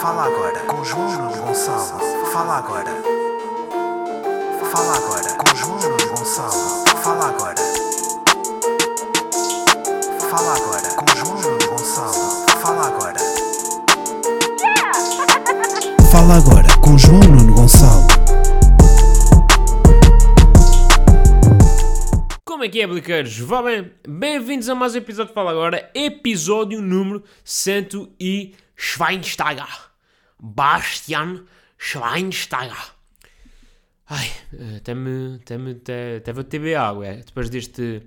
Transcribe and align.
Fala 0.00 0.24
agora 0.26 0.60
com 0.66 0.84
João 0.84 1.32
Gonçalo. 1.32 2.00
Fala 2.30 2.58
agora. 2.58 2.90
Fala 4.70 4.96
agora 4.96 5.34
com 5.34 5.56
João 5.56 5.78
Gonçalo. 5.78 6.84
Fala 7.02 7.28
agora. 7.28 7.54
Fala 10.30 10.54
agora 10.54 10.90
com 10.96 11.16
João 11.16 11.58
Gonçalo. 11.66 12.46
Fala 12.60 12.86
agora. 12.88 13.18
Fala 16.12 16.36
agora 16.36 16.68
com 16.82 16.98
João 16.98 17.20
Nuno 17.20 17.54
Gonçalo. 17.54 18.06
Como 22.44 22.64
é 22.64 22.68
que 22.68 22.82
é, 22.82 22.86
bliqueiros? 22.86 23.38
Vá 23.38 23.62
bem? 23.62 23.90
Bem-vindos 24.06 24.68
a 24.68 24.74
mais 24.74 24.94
um 24.94 24.98
episódio 24.98 25.28
de 25.28 25.34
Fala 25.34 25.52
Agora, 25.52 25.90
episódio 25.94 26.82
número 26.82 27.22
100 27.44 28.10
e 28.20 28.54
Schweinsteiger. 28.76 29.90
Bastian 30.38 31.46
Schweinsteiger. 31.78 32.94
Ai, 34.08 34.30
eh, 34.52 34.76
até-me, 34.76 35.36
até-me, 35.36 35.72
até, 35.72 36.16
até 36.18 36.32
vou 36.32 36.44
ter 36.44 36.58
beber 36.58 36.76
água, 36.76 37.06
é? 37.06 37.16
Depois 37.16 37.50
deste, 37.50 38.02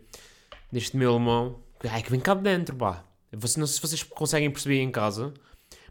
deste 0.71 0.95
meu 0.95 1.11
alemão. 1.11 1.61
Ai, 1.89 2.01
que 2.01 2.11
vem 2.11 2.19
cá 2.19 2.33
de 2.33 2.41
dentro, 2.41 2.75
pá. 2.75 3.03
Não 3.31 3.41
sei 3.41 3.67
se 3.67 3.81
vocês 3.81 4.03
conseguem 4.03 4.49
perceber 4.49 4.79
em 4.79 4.91
casa, 4.91 5.33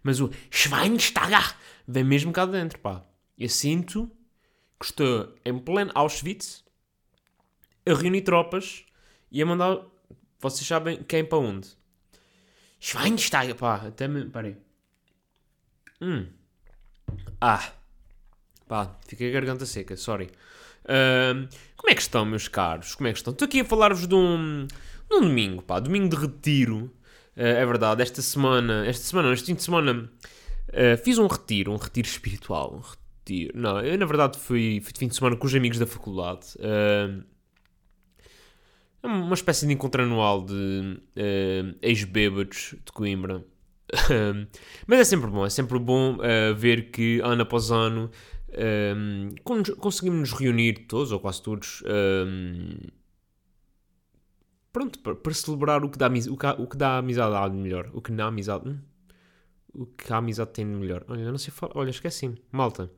mas 0.03 0.21
o 0.21 0.31
Schweinsteiger 0.51 1.55
vem 1.87 2.05
mesmo 2.05 2.33
cá 2.33 2.47
de 2.47 2.53
dentro, 2.53 2.79
pá. 2.79 3.05
Eu 3.37 3.49
sinto 3.49 4.11
que 4.81 4.87
estou 4.87 5.35
em 5.45 5.59
pleno 5.59 5.91
Auschwitz, 5.95 6.65
a 7.87 7.95
reunir 7.95 8.23
tropas 8.23 8.85
e 9.31 9.43
a 9.43 9.47
mandar. 9.47 9.79
Vocês 10.41 10.67
sabem 10.67 11.03
quem 11.03 11.25
para 11.25 11.39
onde? 11.39 11.69
Schweinsteiger, 12.81 13.57
pá, 13.57 13.87
até 13.87 14.09
me. 14.09 14.27
Parei. 14.31 14.57
Hum. 16.01 16.27
Ah. 17.41 17.73
Pá, 18.67 18.97
fiquei 19.07 19.31
a 19.31 19.33
garganta 19.33 19.65
seca, 19.67 19.97
sorry. 19.97 20.31
Ahm, 20.87 21.49
como 21.77 21.91
é 21.91 21.95
que 21.95 22.03
estão, 22.03 22.25
meus 22.25 22.49
caros? 22.49 22.95
Como 22.95 23.09
é 23.09 23.13
que 23.13 23.19
estão? 23.19 23.33
Estou 23.33 23.47
aqui 23.47 23.61
a 23.61 23.65
falar-vos 23.65 24.07
de 24.07 24.15
um, 24.15 24.67
de 24.67 25.17
um 25.17 25.21
domingo, 25.21 25.63
pá, 25.63 25.81
domingo 25.81 26.09
de 26.09 26.17
retiro. 26.17 26.91
Ah, 27.37 27.43
é 27.43 27.67
verdade, 27.67 28.03
esta 28.03 28.23
semana, 28.23 28.87
esta 28.87 29.05
semana, 29.05 29.33
este 29.33 29.47
fim 29.47 29.55
de 29.55 29.63
semana, 29.63 30.11
ah, 30.73 30.97
fiz 31.03 31.19
um 31.19 31.27
retiro, 31.27 31.73
um 31.73 31.77
retiro 31.77 32.09
espiritual. 32.09 32.75
Um 32.77 32.81
retiro. 32.81 33.59
Não, 33.59 33.81
eu 33.81 33.99
na 33.99 34.07
verdade 34.07 34.39
fui, 34.39 34.81
fui 34.83 34.93
de 34.93 34.99
fim 34.99 35.09
de 35.09 35.15
semana 35.15 35.37
com 35.37 35.47
os 35.47 35.55
amigos 35.55 35.79
da 35.79 35.87
faculdade. 35.87 36.47
É 39.03 39.07
uma 39.07 39.35
espécie 39.35 39.67
de 39.67 39.73
encontro 39.73 40.03
anual 40.03 40.45
de 40.45 41.01
eh, 41.15 41.75
ex-bêbados 41.83 42.75
de 42.85 42.93
Coimbra. 42.93 43.45
Mas 44.87 45.01
é 45.01 45.05
sempre 45.05 45.31
bom, 45.31 45.47
é 45.47 45.51
sempre 45.51 45.79
bom 45.79 46.19
eh, 46.23 46.53
ver 46.53 46.91
que 46.91 47.21
ano 47.23 47.43
após 47.43 47.71
ano 47.71 48.11
con- 49.45 49.63
conseguimos 49.79 50.19
nos 50.31 50.33
reunir 50.33 50.87
todos, 50.89 51.13
ou 51.13 51.21
quase 51.21 51.43
todos, 51.43 51.83
eh, 51.87 52.87
pronto, 54.73 54.99
para, 55.01 55.15
para 55.15 55.35
celebrar 55.35 55.85
o 55.85 55.89
que, 55.91 55.99
dá, 55.99 56.09
o, 56.09 56.37
que, 56.37 56.47
há- 56.47 56.55
o 56.59 56.67
que 56.67 56.77
dá 56.77 56.99
amizade 56.99 57.35
a 57.35 57.49
melhor. 57.49 57.91
O 57.93 58.01
que 58.01 58.13
dá 58.13 58.27
amizade. 58.27 58.69
hum? 58.69 58.79
O 59.75 59.87
que 59.87 60.13
a 60.13 60.17
amizade 60.17 60.51
tem 60.51 60.67
de 60.67 60.77
melhor. 60.77 61.05
Olha, 61.09 61.31
não 61.31 61.39
sei 61.39 61.53
falar. 61.53 61.73
Olha, 61.77 61.91
esqueci-me. 61.91 62.41
Malta. 62.51 62.91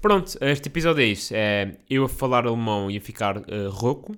Pronto, 0.00 0.36
este 0.40 0.68
episódio 0.68 1.02
é 1.02 1.06
isso. 1.06 1.32
É 1.34 1.78
eu 1.88 2.04
a 2.04 2.08
falar 2.08 2.46
alemão 2.46 2.90
e 2.90 2.96
a 2.96 3.00
ficar 3.00 3.36
eh, 3.48 3.68
rouco. 3.70 4.12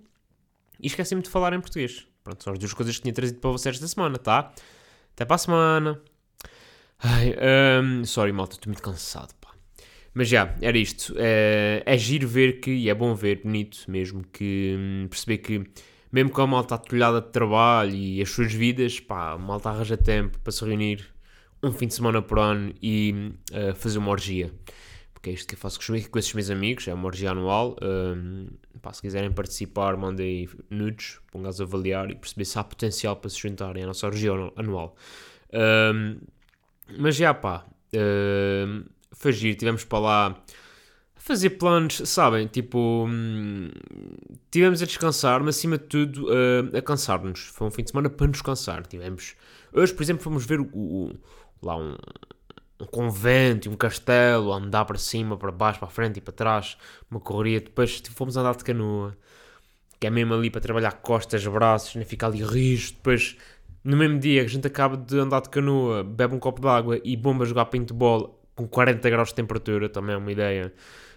E 0.80 0.86
esqueci-me 0.86 1.22
de 1.22 1.28
falar 1.28 1.52
em 1.52 1.60
português. 1.60 2.06
Pronto, 2.24 2.42
são 2.42 2.52
as 2.52 2.58
duas 2.58 2.72
coisas 2.72 2.96
que 2.96 3.02
tinha 3.02 3.14
trazido 3.14 3.38
para 3.40 3.50
vocês 3.50 3.74
esta 3.76 3.86
semana, 3.86 4.18
tá? 4.18 4.52
Até 5.12 5.24
para 5.24 5.34
a 5.34 5.38
semana. 5.38 6.00
Ai, 7.00 7.34
hum, 7.82 8.04
sorry, 8.04 8.32
malta, 8.32 8.54
estou 8.56 8.70
muito 8.70 8.82
cansado, 8.82 9.32
pá. 9.40 9.50
Mas 10.14 10.28
já, 10.28 10.54
era 10.60 10.78
isto. 10.78 11.14
É, 11.18 11.82
é 11.86 11.98
giro 11.98 12.28
ver 12.28 12.60
que, 12.60 12.70
e 12.72 12.88
é 12.90 12.94
bom 12.94 13.14
ver, 13.14 13.42
bonito 13.42 13.78
mesmo, 13.88 14.24
que 14.32 14.76
hum, 14.78 15.06
perceber 15.08 15.38
que, 15.38 15.64
mesmo 16.12 16.30
com 16.30 16.42
a 16.42 16.46
malta 16.46 16.74
atolhada 16.76 17.20
de 17.20 17.28
trabalho 17.30 17.94
e 17.94 18.20
as 18.22 18.30
suas 18.30 18.52
vidas, 18.52 19.00
pá, 19.00 19.32
a 19.32 19.38
malta 19.38 19.70
arranja 19.70 19.96
tempo 19.96 20.38
para 20.40 20.52
se 20.52 20.64
reunir 20.64 21.06
um 21.62 21.72
fim 21.72 21.86
de 21.88 21.94
semana 21.94 22.22
por 22.22 22.38
ano 22.38 22.72
e 22.82 23.32
uh, 23.52 23.74
fazer 23.76 23.98
uma 23.98 24.10
orgia. 24.10 24.52
Porque 25.14 25.30
é 25.30 25.32
isto 25.32 25.48
que 25.48 25.54
eu 25.54 25.58
faço 25.58 25.80
com 26.10 26.18
esses 26.18 26.32
meus 26.34 26.50
amigos, 26.50 26.86
é 26.88 26.94
uma 26.94 27.06
orgia 27.06 27.30
anual. 27.32 27.76
hum, 27.82 28.48
pá, 28.82 28.92
se 28.92 29.02
quiserem 29.02 29.32
participar, 29.32 29.96
mandem 29.96 30.48
nudes 30.70 31.18
para 31.30 31.40
um 31.40 31.44
gajo 31.44 31.62
avaliar 31.64 32.10
e 32.10 32.14
perceber 32.16 32.44
se 32.44 32.58
há 32.58 32.64
potencial 32.64 33.16
para 33.16 33.30
se 33.30 33.38
juntarem 33.40 33.84
à 33.84 33.86
nossa 33.86 34.06
orgia 34.06 34.32
anu- 34.32 34.52
anual. 34.56 34.96
Hum, 35.52 36.18
mas 36.98 37.16
já 37.16 37.34
pá, 37.34 37.64
hum, 37.94 38.84
foi 39.12 39.32
giro, 39.32 39.56
tivemos 39.58 39.84
para 39.84 39.98
lá 39.98 40.26
a 41.16 41.20
fazer 41.20 41.50
planos, 41.50 42.02
sabem? 42.06 42.46
Tipo, 42.46 43.06
hum, 43.08 43.70
tivemos 44.50 44.82
a 44.82 44.86
descansar, 44.86 45.42
mas 45.42 45.56
acima 45.56 45.78
de 45.78 45.84
tudo 45.84 46.26
hum, 46.28 46.76
a 46.76 46.82
cansar-nos. 46.82 47.40
Foi 47.54 47.66
um 47.68 47.70
fim 47.70 47.82
de 47.84 47.90
semana 47.90 48.10
para 48.10 48.26
nos 48.26 48.42
cansar. 48.42 48.86
Tivemos, 48.86 49.34
hoje, 49.72 49.92
por 49.94 50.02
exemplo, 50.02 50.22
fomos 50.22 50.46
ver 50.46 50.60
o, 50.60 50.68
o- 50.74 51.12
lá 51.62 51.76
um, 51.76 51.96
um 52.80 52.86
convento 52.86 53.68
e 53.68 53.72
um 53.72 53.76
castelo, 53.76 54.52
andar 54.52 54.84
para 54.84 54.98
cima, 54.98 55.36
para 55.36 55.52
baixo, 55.52 55.78
para 55.80 55.88
a 55.88 55.90
frente 55.90 56.18
e 56.18 56.20
para 56.20 56.32
trás, 56.34 56.76
uma 57.10 57.20
correria. 57.20 57.60
Depois 57.60 58.00
tipo, 58.00 58.16
fomos 58.16 58.36
andar 58.36 58.56
de 58.56 58.64
canoa, 58.64 59.16
que 60.00 60.06
é 60.06 60.10
mesmo 60.10 60.34
ali 60.34 60.50
para 60.50 60.60
trabalhar 60.60 60.92
costas, 60.92 61.44
braços, 61.46 61.94
nem 61.96 62.04
ficar 62.04 62.28
ali 62.28 62.42
rijo. 62.42 62.92
Depois, 62.94 63.36
no 63.88 63.96
mesmo 63.96 64.18
dia 64.18 64.42
que 64.42 64.46
a 64.46 64.50
gente 64.50 64.66
acaba 64.66 64.96
de 64.98 65.18
andar 65.18 65.40
de 65.40 65.48
canoa, 65.48 66.04
bebe 66.04 66.34
um 66.34 66.38
copo 66.38 66.60
de 66.60 66.68
água 66.68 67.00
e 67.02 67.16
bomba 67.16 67.46
jogar 67.46 67.64
paintball 67.66 68.38
com 68.54 68.68
40 68.68 69.08
graus 69.08 69.30
de 69.30 69.36
temperatura, 69.36 69.88
também 69.88 70.14
é 70.14 70.18
uma 70.18 70.30
ideia 70.30 70.72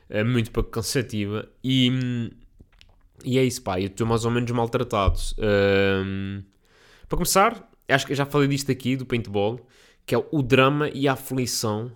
eh, 0.09 0.23
muito 0.23 0.51
pouco 0.51 0.69
cansativa. 0.69 1.49
E, 1.63 1.91
hum, 1.91 2.29
e 3.25 3.37
é 3.37 3.43
isso, 3.43 3.61
pá, 3.61 3.79
eu 3.79 3.87
estou 3.87 4.07
mais 4.07 4.23
ou 4.23 4.31
menos 4.31 4.49
maltratado. 4.51 5.19
Hum, 6.05 6.43
para 7.09 7.17
começar, 7.17 7.69
acho 7.89 8.07
que 8.07 8.15
já 8.15 8.25
falei 8.25 8.47
disto 8.47 8.71
aqui, 8.71 8.95
do 8.95 9.05
paintball, 9.05 9.59
que 10.05 10.15
é 10.15 10.25
o 10.31 10.41
drama 10.41 10.89
e 10.93 11.07
a 11.09 11.13
aflição 11.13 11.91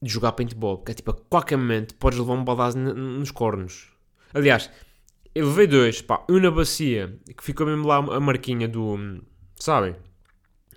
de 0.00 0.10
jogar 0.10 0.32
paintball. 0.32 0.78
Que 0.78 0.92
é 0.92 0.94
tipo, 0.94 1.10
a 1.10 1.14
qualquer 1.14 1.56
momento 1.58 1.94
podes 1.96 2.18
levar 2.18 2.32
um 2.34 2.44
badaço 2.44 2.78
n- 2.78 2.94
nos 2.94 3.30
cornos. 3.30 3.88
Aliás, 4.32 4.70
eu 5.36 5.48
levei 5.48 5.66
dois, 5.66 6.00
pá, 6.00 6.24
um 6.30 6.40
na 6.40 6.50
bacia, 6.50 7.14
que 7.36 7.44
ficou 7.44 7.66
mesmo 7.66 7.86
lá 7.86 7.96
a 7.98 8.18
marquinha 8.18 8.66
do. 8.66 9.20
Sabem? 9.54 9.94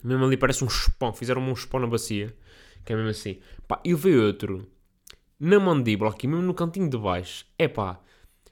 Mesmo 0.04 0.26
ali 0.26 0.36
parece 0.36 0.66
um 0.66 0.70
chupão, 0.70 1.14
fizeram 1.14 1.42
um 1.42 1.56
chupão 1.56 1.80
na 1.80 1.88
bacia, 1.88 2.36
que 2.84 2.92
é 2.92 2.96
mesmo 2.98 3.10
assim. 3.10 3.40
Pá, 3.66 3.80
e 3.86 3.94
levei 3.94 4.18
outro 4.18 4.70
na 5.40 5.62
mandíbula, 5.62 6.12
aqui 6.12 6.28
mesmo 6.28 6.44
no 6.44 6.54
cantinho 6.54 6.90
de 6.90 6.98
baixo. 6.98 7.46
É 7.58 7.70
pá, 7.70 8.02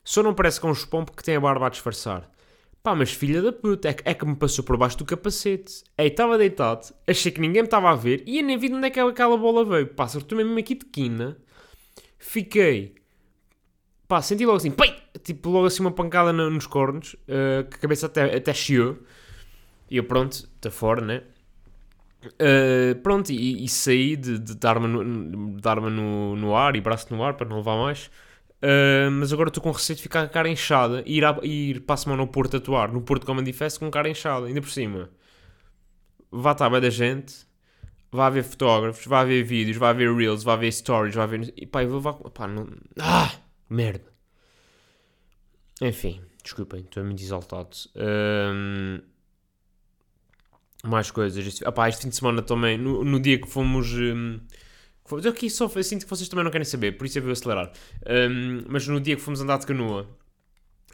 só 0.01 0.23
não 0.23 0.33
parece 0.33 0.61
que 0.61 0.65
é 0.65 0.69
um 0.69 0.73
chupão 0.73 1.03
porque 1.03 1.21
tem 1.23 1.35
a 1.35 1.41
barba 1.41 1.67
a 1.67 1.69
disfarçar. 1.69 2.31
Pá, 2.81 2.95
mas 2.95 3.11
filha 3.11 3.41
da 3.41 3.51
puta, 3.51 3.89
é 3.89 3.93
que, 3.93 4.03
é 4.07 4.13
que 4.13 4.25
me 4.25 4.37
passou 4.37 4.63
por 4.63 4.77
baixo 4.77 4.97
do 4.97 5.03
capacete. 5.03 5.83
Ei, 5.97 6.07
estava 6.07 6.37
deitado, 6.37 6.87
achei 7.05 7.33
que 7.33 7.41
ninguém 7.41 7.63
me 7.63 7.67
estava 7.67 7.89
a 7.91 7.95
ver 7.95 8.23
e 8.25 8.39
eu 8.39 8.45
nem 8.45 8.57
vi 8.57 8.69
de 8.69 8.75
onde 8.75 8.87
é 8.87 8.89
que 8.89 8.99
aquela 9.01 9.35
bola 9.35 9.65
veio. 9.65 9.87
Pá, 9.87 10.05
acertou 10.05 10.37
mesmo 10.37 10.57
aqui 10.57 10.73
de 10.73 10.85
quina. 10.85 11.37
Fiquei. 12.17 12.95
Pá, 14.07 14.21
senti 14.21 14.45
logo 14.45 14.55
assim, 14.55 14.71
pai! 14.71 14.96
Tipo, 15.23 15.49
logo 15.49 15.67
assim 15.67 15.81
uma 15.81 15.91
pancada 15.91 16.33
no- 16.33 16.49
nos 16.49 16.67
cornos, 16.67 17.15
eh, 17.27 17.63
que 17.69 17.75
a 17.77 17.79
cabeça 17.79 18.05
até, 18.07 18.35
até 18.35 18.53
chiou. 18.53 18.97
E 19.89 19.97
eu, 19.97 20.05
pronto, 20.05 20.33
está 20.33 20.71
fora, 20.71 21.01
né? 21.05 21.23
Eh, 22.39 22.95
pronto, 23.03 23.31
e, 23.31 23.63
e 23.63 23.67
saí 23.69 24.15
de, 24.15 24.39
de 24.39 24.55
dar-me 24.55 24.87
no, 24.87 25.55
de 25.59 25.67
arma 25.69 25.89
no, 25.89 26.35
no 26.35 26.55
ar 26.55 26.75
e 26.75 26.81
braço 26.81 27.13
no 27.13 27.23
ar 27.23 27.35
para 27.35 27.47
não 27.47 27.57
levar 27.57 27.77
mais. 27.77 28.09
Uh, 28.61 29.11
mas 29.11 29.31
agora 29.31 29.49
estou 29.49 29.61
com 29.61 29.69
receio 29.71 29.95
de 29.97 30.01
ficar 30.01 30.21
com 30.21 30.25
a 30.25 30.29
cara 30.29 30.49
inchada 30.49 31.03
e 31.05 31.17
ir, 31.17 31.25
a, 31.25 31.39
ir 31.43 31.81
para 31.81 31.93
a 31.93 31.97
semana 31.97 32.23
ao 32.23 32.27
Porto 32.27 32.57
atuar, 32.57 32.91
no 32.91 33.01
Porto 33.01 33.23
Comedy 33.25 33.53
Fest 33.53 33.77
com 33.79 33.91
cara 33.91 34.09
inchada, 34.09 34.47
ainda 34.47 34.61
por 34.61 34.69
cima. 34.71 35.11
Vai 36.31 36.53
estar 36.53 36.69
bem 36.69 36.81
da 36.81 36.89
gente, 36.89 37.45
vai 38.11 38.27
haver 38.27 38.43
fotógrafos, 38.45 39.05
vai 39.07 39.21
haver 39.23 39.43
vídeos, 39.45 39.77
vai 39.77 39.91
haver 39.91 40.13
reels, 40.15 40.43
vai 40.43 40.55
haver 40.55 40.73
stories, 40.73 41.15
vai 41.15 41.25
haver. 41.25 41.53
E 41.57 41.67
pá, 41.67 41.83
eu 41.83 42.01
vou. 42.01 42.13
Pá, 42.31 42.47
não. 42.47 42.67
Ah! 42.99 43.31
Merda! 43.69 44.16
Enfim, 45.81 46.21
desculpem, 46.43 46.81
estou 46.81 47.03
muito 47.03 47.21
exaltado. 47.21 47.77
Um, 47.95 48.99
mais 50.83 51.11
coisas. 51.11 51.45
Este, 51.45 51.65
ah, 51.65 51.71
pá, 51.71 51.89
este 51.89 52.03
fim 52.03 52.09
de 52.09 52.15
semana 52.15 52.41
também, 52.41 52.77
no, 52.77 53.03
no 53.03 53.19
dia 53.19 53.39
que 53.39 53.47
fomos. 53.47 53.93
um, 53.93 54.39
eu 55.11 55.31
aqui 55.31 55.49
só 55.49 55.69
sinto 55.81 56.03
que 56.03 56.09
vocês 56.09 56.27
também 56.27 56.43
não 56.43 56.51
querem 56.51 56.65
saber, 56.65 56.97
por 56.97 57.05
isso 57.05 57.17
eu 57.17 57.23
vou 57.23 57.31
acelerar. 57.31 57.71
Um, 58.05 58.63
mas 58.67 58.87
no 58.87 58.99
dia 58.99 59.15
que 59.15 59.21
fomos 59.21 59.39
andar 59.39 59.57
de 59.57 59.65
canoa, 59.65 60.07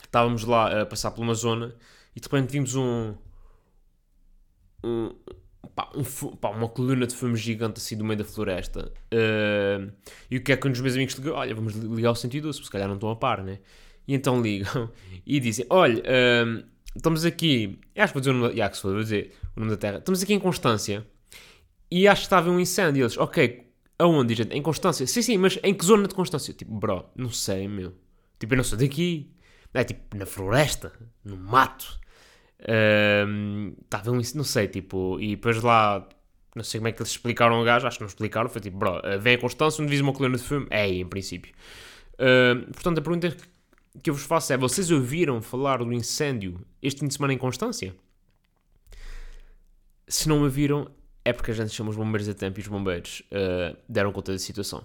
estávamos 0.04 0.44
lá 0.44 0.82
a 0.82 0.86
passar 0.86 1.12
por 1.12 1.22
uma 1.22 1.34
zona 1.34 1.74
e 2.16 2.20
de 2.20 2.28
repente 2.28 2.52
vimos 2.52 2.76
um. 2.76 3.16
um 4.84 5.10
pá, 5.76 5.90
um 5.96 6.36
pá, 6.36 6.50
uma 6.50 6.70
coluna 6.70 7.08
de 7.08 7.16
fumo 7.16 7.36
gigante 7.36 7.80
assim 7.80 7.98
do 7.98 8.04
meio 8.04 8.18
da 8.20 8.26
floresta. 8.26 8.92
Um, 9.12 9.92
e 10.30 10.38
o 10.38 10.44
que 10.44 10.52
é 10.52 10.58
que 10.58 10.68
um 10.68 10.72
dos 10.72 10.82
meus 10.82 10.94
amigos 10.94 11.16
ligou? 11.16 11.34
Olha, 11.34 11.56
vamos 11.56 11.74
ligar 11.74 12.12
o 12.12 12.16
112, 12.16 12.58
porque 12.58 12.66
se 12.66 12.72
calhar 12.72 12.88
não 12.88 12.96
estão 12.96 13.10
a 13.10 13.16
par, 13.16 13.44
né? 13.44 13.60
E 14.08 14.14
então 14.14 14.42
ligam 14.42 14.90
e 15.26 15.40
dizem: 15.40 15.66
Olha, 15.70 16.04
um, 16.46 16.64
estamos 16.96 17.26
aqui. 17.26 17.80
Acho 17.96 18.14
que 18.14 18.14
vou 18.14 18.22
dizer 18.22 18.32
o 18.32 18.34
nome 18.34 18.56
da, 18.56 18.70
vou 18.82 19.04
dizer 19.04 19.34
o 19.56 19.60
nome 19.60 19.72
da 19.72 19.78
terra. 19.78 19.98
Estamos 19.98 20.22
aqui 20.22 20.34
em 20.34 20.40
Constância 20.40 21.06
e 21.90 22.08
acho 22.08 22.22
que 22.22 22.26
estava 22.26 22.50
um 22.50 22.60
incêndio. 22.60 23.02
E 23.02 23.04
eles, 23.04 23.18
ok, 23.18 23.72
aonde, 24.00 24.36
gente? 24.36 24.56
Em 24.56 24.62
Constância? 24.62 25.06
Sim, 25.08 25.22
sim, 25.22 25.38
mas 25.38 25.60
em 25.64 25.74
que 25.74 25.86
zona 25.86 26.08
de 26.08 26.16
Constância? 26.16 26.54
Tipo, 26.54 26.74
bro, 26.74 27.06
não 27.16 27.30
sei, 27.30 27.68
meu. 27.68 27.94
Tipo, 28.40 28.54
eu 28.54 28.58
não 28.58 28.64
sou 28.64 28.78
daqui. 28.78 29.32
É 29.74 29.84
tipo, 29.84 30.16
na 30.18 30.26
floresta, 30.26 30.92
no 31.24 31.38
mato. 31.38 32.00
Ahm, 32.68 33.74
Estava 33.84 34.12
um 34.12 34.20
incêndio, 34.20 34.38
não 34.38 34.44
sei, 34.44 34.68
tipo, 34.68 35.20
e 35.20 35.36
depois 35.36 35.62
lá, 35.62 36.08
não 36.56 36.64
sei 36.64 36.80
como 36.80 36.88
é 36.88 36.92
que 36.92 37.02
eles 37.02 37.12
explicaram 37.12 37.56
ao 37.56 37.64
gajo, 37.64 37.88
acho 37.88 37.98
que 37.98 38.04
não 38.04 38.08
explicaram, 38.08 38.50
foi 38.50 38.62
tipo, 38.62 38.78
bro, 38.78 39.02
vem 39.20 39.36
a 39.36 39.38
Constância, 39.40 39.82
onde 39.84 39.92
diz 39.92 40.02
uma 40.02 40.14
coluna 40.14 40.38
de 40.38 40.44
fumo? 40.44 40.68
É 40.70 40.82
aí, 40.84 41.02
em 41.02 41.08
princípio. 41.08 41.54
Ahm, 42.20 42.72
portanto, 42.72 43.00
a 43.00 43.02
pergunta 43.02 43.36
que 44.02 44.10
eu 44.10 44.14
vos 44.14 44.24
faço 44.24 44.52
é, 44.54 44.58
vocês 44.58 44.90
ouviram 44.90 45.42
falar 45.42 45.78
do 45.78 45.94
incêndio 45.94 46.66
este 46.82 47.02
fim 47.02 47.08
de 47.08 47.14
semana 47.14 47.34
em 47.34 47.38
Constância? 47.38 47.96
Se 50.08 50.28
não 50.28 50.42
me 50.42 50.50
viram, 50.50 50.90
é 51.24 51.32
porque 51.32 51.52
a 51.52 51.54
gente 51.54 51.72
chama 51.72 51.90
os 51.90 51.96
bombeiros 51.96 52.28
a 52.28 52.34
tempo 52.34 52.60
e 52.60 52.62
os 52.62 52.68
bombeiros 52.68 53.24
uh, 53.32 53.78
deram 53.88 54.12
conta 54.12 54.32
da 54.32 54.40
situação. 54.40 54.84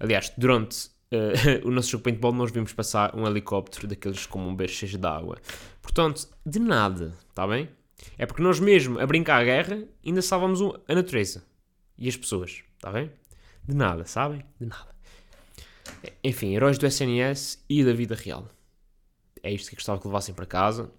Aliás, 0.00 0.32
durante 0.36 0.88
uh, 1.12 1.64
o 1.68 1.70
nosso 1.70 1.90
jogo 1.90 2.02
de 2.02 2.10
paintball 2.10 2.32
nós 2.32 2.50
vimos 2.50 2.72
passar 2.72 3.14
um 3.14 3.26
helicóptero 3.26 3.86
daqueles 3.86 4.26
com 4.26 4.44
bombeiros 4.44 4.74
cheios 4.74 4.96
de 4.96 5.06
água. 5.06 5.38
Portanto, 5.80 6.28
de 6.44 6.58
nada, 6.58 7.14
está 7.28 7.46
bem? 7.46 7.68
É 8.18 8.26
porque 8.26 8.42
nós 8.42 8.58
mesmo, 8.60 8.98
a 8.98 9.06
brincar 9.06 9.40
a 9.40 9.44
guerra, 9.44 9.84
ainda 10.04 10.22
salvamos 10.22 10.60
a 10.88 10.94
natureza 10.94 11.44
e 11.96 12.08
as 12.08 12.16
pessoas, 12.16 12.62
está 12.76 12.90
bem? 12.90 13.10
De 13.64 13.74
nada, 13.74 14.04
sabem? 14.04 14.44
De 14.60 14.66
nada. 14.66 14.95
Enfim, 16.22 16.54
heróis 16.54 16.78
do 16.78 16.86
SNS 16.86 17.64
e 17.68 17.84
da 17.84 17.92
vida 17.92 18.14
real. 18.14 18.48
É 19.42 19.52
isto 19.52 19.70
que 19.70 19.76
gostava 19.76 20.00
que 20.00 20.06
levassem 20.06 20.34
para 20.34 20.46
casa. 20.46 20.90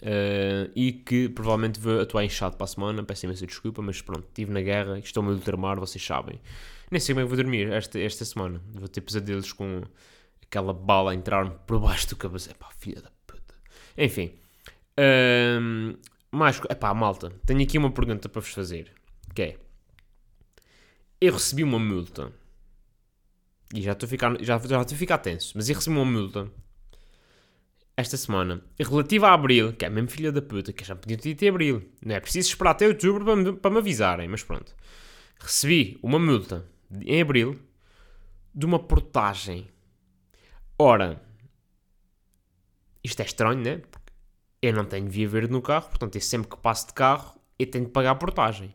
Uh, 0.00 0.70
e 0.76 0.92
que 0.92 1.28
provavelmente 1.28 1.80
vou 1.80 2.00
atuar 2.00 2.24
inchado 2.24 2.56
para 2.56 2.64
a 2.64 2.68
semana. 2.68 3.02
Peço 3.02 3.26
imensa 3.26 3.46
desculpa, 3.46 3.82
mas 3.82 4.00
pronto, 4.00 4.26
estive 4.28 4.52
na 4.52 4.60
guerra, 4.60 4.98
estou-me 4.98 5.30
a 5.30 5.32
ultramar, 5.32 5.78
vocês 5.78 6.04
sabem. 6.04 6.40
Nem 6.90 7.00
sei 7.00 7.14
como 7.14 7.20
é 7.20 7.24
que 7.24 7.34
vou 7.34 7.36
dormir 7.42 7.72
esta, 7.72 7.98
esta 7.98 8.24
semana. 8.24 8.60
Vou 8.72 8.88
ter 8.88 9.00
pesadelos 9.00 9.52
com 9.52 9.82
aquela 10.42 10.72
bala 10.72 11.12
a 11.12 11.14
entrar-me 11.14 11.52
por 11.66 11.80
baixo 11.80 12.08
do 12.10 12.16
cabelo. 12.16 12.42
Epá, 12.48 12.68
filha 12.78 13.00
da 13.00 13.10
puta. 13.26 13.54
Enfim. 13.96 14.34
Um, 15.60 15.94
mais, 16.30 16.60
co- 16.60 16.68
epá, 16.70 16.92
malta, 16.94 17.32
tenho 17.46 17.62
aqui 17.62 17.78
uma 17.78 17.90
pergunta 17.90 18.28
para 18.28 18.40
vos 18.40 18.50
fazer. 18.50 18.92
Que 19.34 19.42
é: 19.42 19.56
Eu 21.20 21.32
recebi 21.32 21.64
uma 21.64 21.78
multa. 21.78 22.32
E 23.74 23.80
já 23.82 23.92
estou 23.92 24.06
a 24.06 24.10
ficar, 24.10 24.32
já, 24.42 24.58
já 24.58 24.80
estou 24.82 24.94
a 24.94 24.98
ficar 24.98 25.18
tenso, 25.18 25.52
mas 25.56 25.68
eu 25.68 25.74
recebi 25.76 25.96
uma 25.96 26.04
multa 26.04 26.50
esta 27.96 28.16
semana, 28.16 28.62
relativa 28.78 29.28
a 29.28 29.34
Abril, 29.34 29.72
que 29.74 29.84
é 29.84 29.90
mesmo 29.90 30.10
filha 30.10 30.32
da 30.32 30.40
puta, 30.42 30.72
que 30.72 30.84
já 30.84 30.96
podia 30.96 31.16
ter 31.16 31.30
ido 31.30 31.48
Abril. 31.48 31.90
Não 32.04 32.14
é 32.14 32.20
preciso 32.20 32.48
esperar 32.48 32.70
até 32.72 32.86
outubro 32.88 33.24
para 33.24 33.36
me, 33.36 33.52
para 33.52 33.70
me 33.70 33.78
avisarem, 33.78 34.28
mas 34.28 34.42
pronto. 34.42 34.74
Recebi 35.38 35.98
uma 36.02 36.18
multa 36.18 36.64
de- 36.90 37.04
em 37.10 37.20
Abril 37.20 37.58
de 38.54 38.66
uma 38.66 38.78
portagem. 38.78 39.68
Ora, 40.78 41.22
isto 43.04 43.20
é 43.20 43.24
estranho, 43.24 43.60
né? 43.60 43.82
Eu 44.60 44.72
não 44.72 44.84
tenho 44.84 45.08
via 45.08 45.28
verde 45.28 45.52
no 45.52 45.60
carro, 45.60 45.88
portanto, 45.88 46.14
eu 46.16 46.20
sempre 46.20 46.48
que 46.48 46.56
passo 46.56 46.86
de 46.88 46.94
carro, 46.94 47.40
eu 47.58 47.66
tenho 47.70 47.84
de 47.86 47.90
pagar 47.90 48.12
a 48.12 48.14
portagem. 48.14 48.74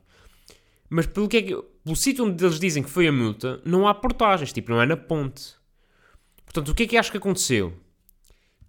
Mas 0.90 1.06
pelo 1.06 1.28
que 1.28 1.38
é 1.38 1.42
que, 1.42 1.64
pelo 1.88 1.96
sítio 1.96 2.26
onde 2.26 2.44
eles 2.44 2.60
dizem 2.60 2.84
que 2.84 2.90
foi 2.90 3.08
a 3.08 3.14
multa, 3.14 3.62
não 3.64 3.88
há 3.88 3.94
portagens, 3.94 4.52
tipo, 4.52 4.72
não 4.72 4.82
é 4.82 4.86
na 4.86 4.98
ponte. 4.98 5.56
Portanto, 6.44 6.70
o 6.70 6.76
que 6.76 6.84
é 6.84 6.88
que 6.88 6.98
acho 6.98 7.10
que 7.10 7.18
aconteceu? 7.18 7.74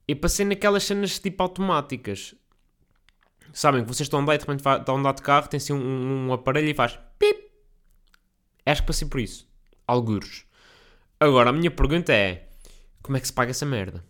Eu 0.06 0.14
passei 0.14 0.46
naquelas 0.46 0.84
cenas 0.84 1.18
tipo 1.18 1.42
automáticas. 1.42 2.36
Sabem 3.52 3.82
que 3.82 3.88
vocês 3.88 4.06
estão 4.06 4.20
a 4.20 4.22
andar 4.22 4.36
e 4.36 4.38
de 4.38 4.44
repente 4.44 4.60
estão 4.60 4.94
a 4.94 4.98
andar 5.00 5.14
de 5.14 5.22
carro, 5.22 5.48
tem 5.48 5.58
assim 5.58 5.72
um, 5.72 6.28
um 6.28 6.32
aparelho 6.32 6.68
e 6.68 6.74
faz 6.74 6.96
pip. 7.18 7.50
Acho 8.64 8.82
que 8.82 8.86
passei 8.86 9.08
por 9.08 9.18
isso. 9.18 9.48
Algures. 9.84 10.44
Agora, 11.18 11.50
a 11.50 11.52
minha 11.52 11.72
pergunta 11.72 12.12
é: 12.12 12.48
como 13.02 13.16
é 13.16 13.20
que 13.20 13.26
se 13.26 13.32
paga 13.32 13.50
essa 13.50 13.66
merda? 13.66 14.04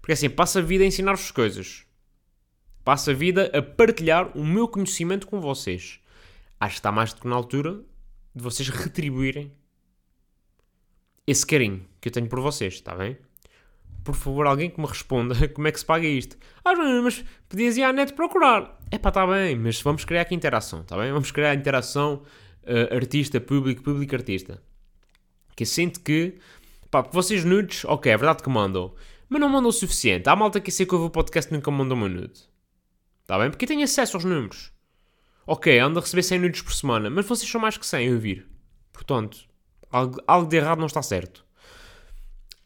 Porque 0.00 0.12
assim, 0.12 0.30
passo 0.30 0.58
a 0.58 0.62
vida 0.62 0.84
a 0.84 0.86
ensinar-vos 0.86 1.30
coisas. 1.30 1.84
Passo 2.82 3.10
a 3.10 3.14
vida 3.14 3.50
a 3.52 3.60
partilhar 3.60 4.34
o 4.38 4.42
meu 4.42 4.66
conhecimento 4.66 5.26
com 5.26 5.38
vocês. 5.38 6.00
Acho 6.58 6.76
que 6.76 6.78
está 6.78 6.90
mais 6.90 7.12
do 7.12 7.20
que 7.20 7.28
na 7.28 7.36
altura 7.36 7.84
de 8.36 8.42
vocês 8.42 8.68
retribuírem 8.68 9.52
esse 11.26 11.44
carinho 11.44 11.84
que 12.00 12.08
eu 12.08 12.12
tenho 12.12 12.28
por 12.28 12.40
vocês, 12.40 12.74
está 12.74 12.94
bem? 12.94 13.16
por 14.06 14.14
favor, 14.14 14.46
alguém 14.46 14.70
que 14.70 14.80
me 14.80 14.86
responda 14.86 15.34
como 15.50 15.66
é 15.66 15.72
que 15.72 15.80
se 15.80 15.84
paga 15.84 16.06
isto. 16.06 16.36
Ah, 16.64 16.74
mas 17.02 17.24
podias 17.48 17.76
ir 17.76 17.82
à 17.82 17.92
net 17.92 18.12
procurar. 18.12 18.78
É 18.90 18.98
pá, 18.98 19.08
está 19.08 19.26
bem, 19.26 19.56
mas 19.56 19.82
vamos 19.82 20.04
criar 20.04 20.22
aqui 20.22 20.34
interação, 20.34 20.82
está 20.82 20.96
bem? 20.96 21.10
Vamos 21.12 21.32
criar 21.32 21.54
interação 21.54 22.22
uh, 22.62 22.94
artista-público, 22.94 23.82
público-artista. 23.82 24.62
Que 25.56 25.64
eu 25.64 25.66
sinto 25.66 26.00
que, 26.00 26.36
pá, 26.88 27.02
vocês 27.02 27.44
nudes, 27.44 27.84
ok, 27.84 28.12
é 28.12 28.16
verdade 28.16 28.44
que 28.44 28.48
mandam, 28.48 28.94
mas 29.28 29.40
não 29.40 29.48
mandam 29.48 29.70
o 29.70 29.72
suficiente. 29.72 30.28
Há 30.28 30.36
malta 30.36 30.60
que 30.60 30.70
sei 30.70 30.86
que 30.86 30.94
ouve 30.94 31.06
o 31.06 31.10
podcast 31.10 31.52
nunca 31.52 31.68
me 31.72 31.78
mandam 31.78 31.96
uma 31.96 32.08
nude. 32.08 32.40
Está 33.22 33.36
bem? 33.36 33.50
Porque 33.50 33.66
tenho 33.66 33.82
acesso 33.82 34.16
aos 34.16 34.24
números. 34.24 34.72
Ok, 35.46 35.78
ando 35.78 36.00
a 36.00 36.02
receber 36.02 36.22
100 36.22 36.38
nudes 36.40 36.62
por 36.62 36.74
semana, 36.74 37.08
mas 37.08 37.24
vocês 37.24 37.48
são 37.48 37.60
mais 37.60 37.76
que 37.76 37.86
100 37.86 38.08
a 38.08 38.12
ouvir. 38.12 38.46
Portanto, 38.92 39.38
algo, 39.90 40.20
algo 40.26 40.48
de 40.48 40.56
errado 40.56 40.78
não 40.78 40.86
está 40.86 41.02
certo. 41.02 41.44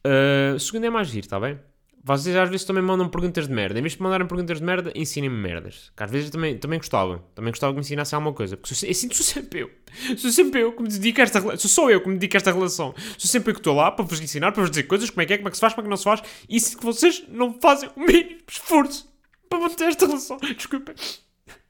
Uh, 0.06 0.58
segundo 0.58 0.86
é 0.86 0.90
mais 0.90 1.08
giro, 1.08 1.26
está 1.26 1.38
bem? 1.38 1.58
Vocês 2.02 2.34
às 2.34 2.48
vezes 2.48 2.64
também 2.64 2.82
mandam 2.82 3.06
perguntas 3.10 3.46
de 3.46 3.52
merda. 3.52 3.78
Em 3.78 3.82
vez 3.82 3.94
de 3.94 4.02
mandarem 4.02 4.26
perguntas 4.26 4.58
de 4.58 4.64
merda, 4.64 4.90
ensinem-me 4.94 5.36
merdas. 5.36 5.92
Que 5.94 6.02
às 6.02 6.10
vezes 6.10 6.30
também, 6.30 6.56
também 6.56 6.78
gostava. 6.78 7.18
Também 7.34 7.52
gostava 7.52 7.74
que 7.74 7.76
me 7.76 7.80
ensinassem 7.82 8.16
alguma 8.16 8.34
coisa. 8.34 8.56
Porque 8.56 8.74
sou, 8.74 8.88
eu 8.88 8.94
sinto 8.94 9.14
sou 9.14 9.26
sempre 9.26 9.60
eu. 9.60 9.70
Sou 10.16 10.30
sempre 10.30 10.62
eu 10.62 10.72
que 10.72 10.82
me 10.82 10.88
dedico 10.88 11.20
a 11.20 11.24
esta 11.24 11.38
relação. 11.40 11.58
Sou 11.60 11.68
só 11.68 11.90
eu 11.90 12.00
que 12.00 12.08
me 12.08 12.14
dedico 12.14 12.36
a 12.36 12.38
esta 12.38 12.52
relação. 12.52 12.94
Sou 13.18 13.28
sempre 13.28 13.50
eu 13.50 13.54
que 13.54 13.60
estou 13.60 13.76
lá 13.76 13.92
para 13.92 14.06
vos 14.06 14.18
ensinar, 14.18 14.52
para 14.52 14.62
vos 14.62 14.70
dizer 14.70 14.84
coisas, 14.84 15.10
como 15.10 15.20
é 15.20 15.26
que 15.26 15.34
é, 15.34 15.36
como 15.36 15.48
é 15.48 15.50
que 15.50 15.58
se 15.58 15.60
faz, 15.60 15.74
como 15.74 15.82
é 15.82 15.84
que 15.84 15.90
não 15.90 15.96
se 15.98 16.04
faz. 16.04 16.22
E 16.48 16.58
sinto 16.58 16.78
que 16.78 16.84
vocês 16.86 17.22
não 17.28 17.52
fazem 17.60 17.90
o 17.94 18.00
mínimo 18.00 18.40
esforço 18.48 19.06
para 19.50 19.60
manter 19.60 19.88
esta 19.88 20.06
relação. 20.06 20.38
Desculpem. 20.38 20.94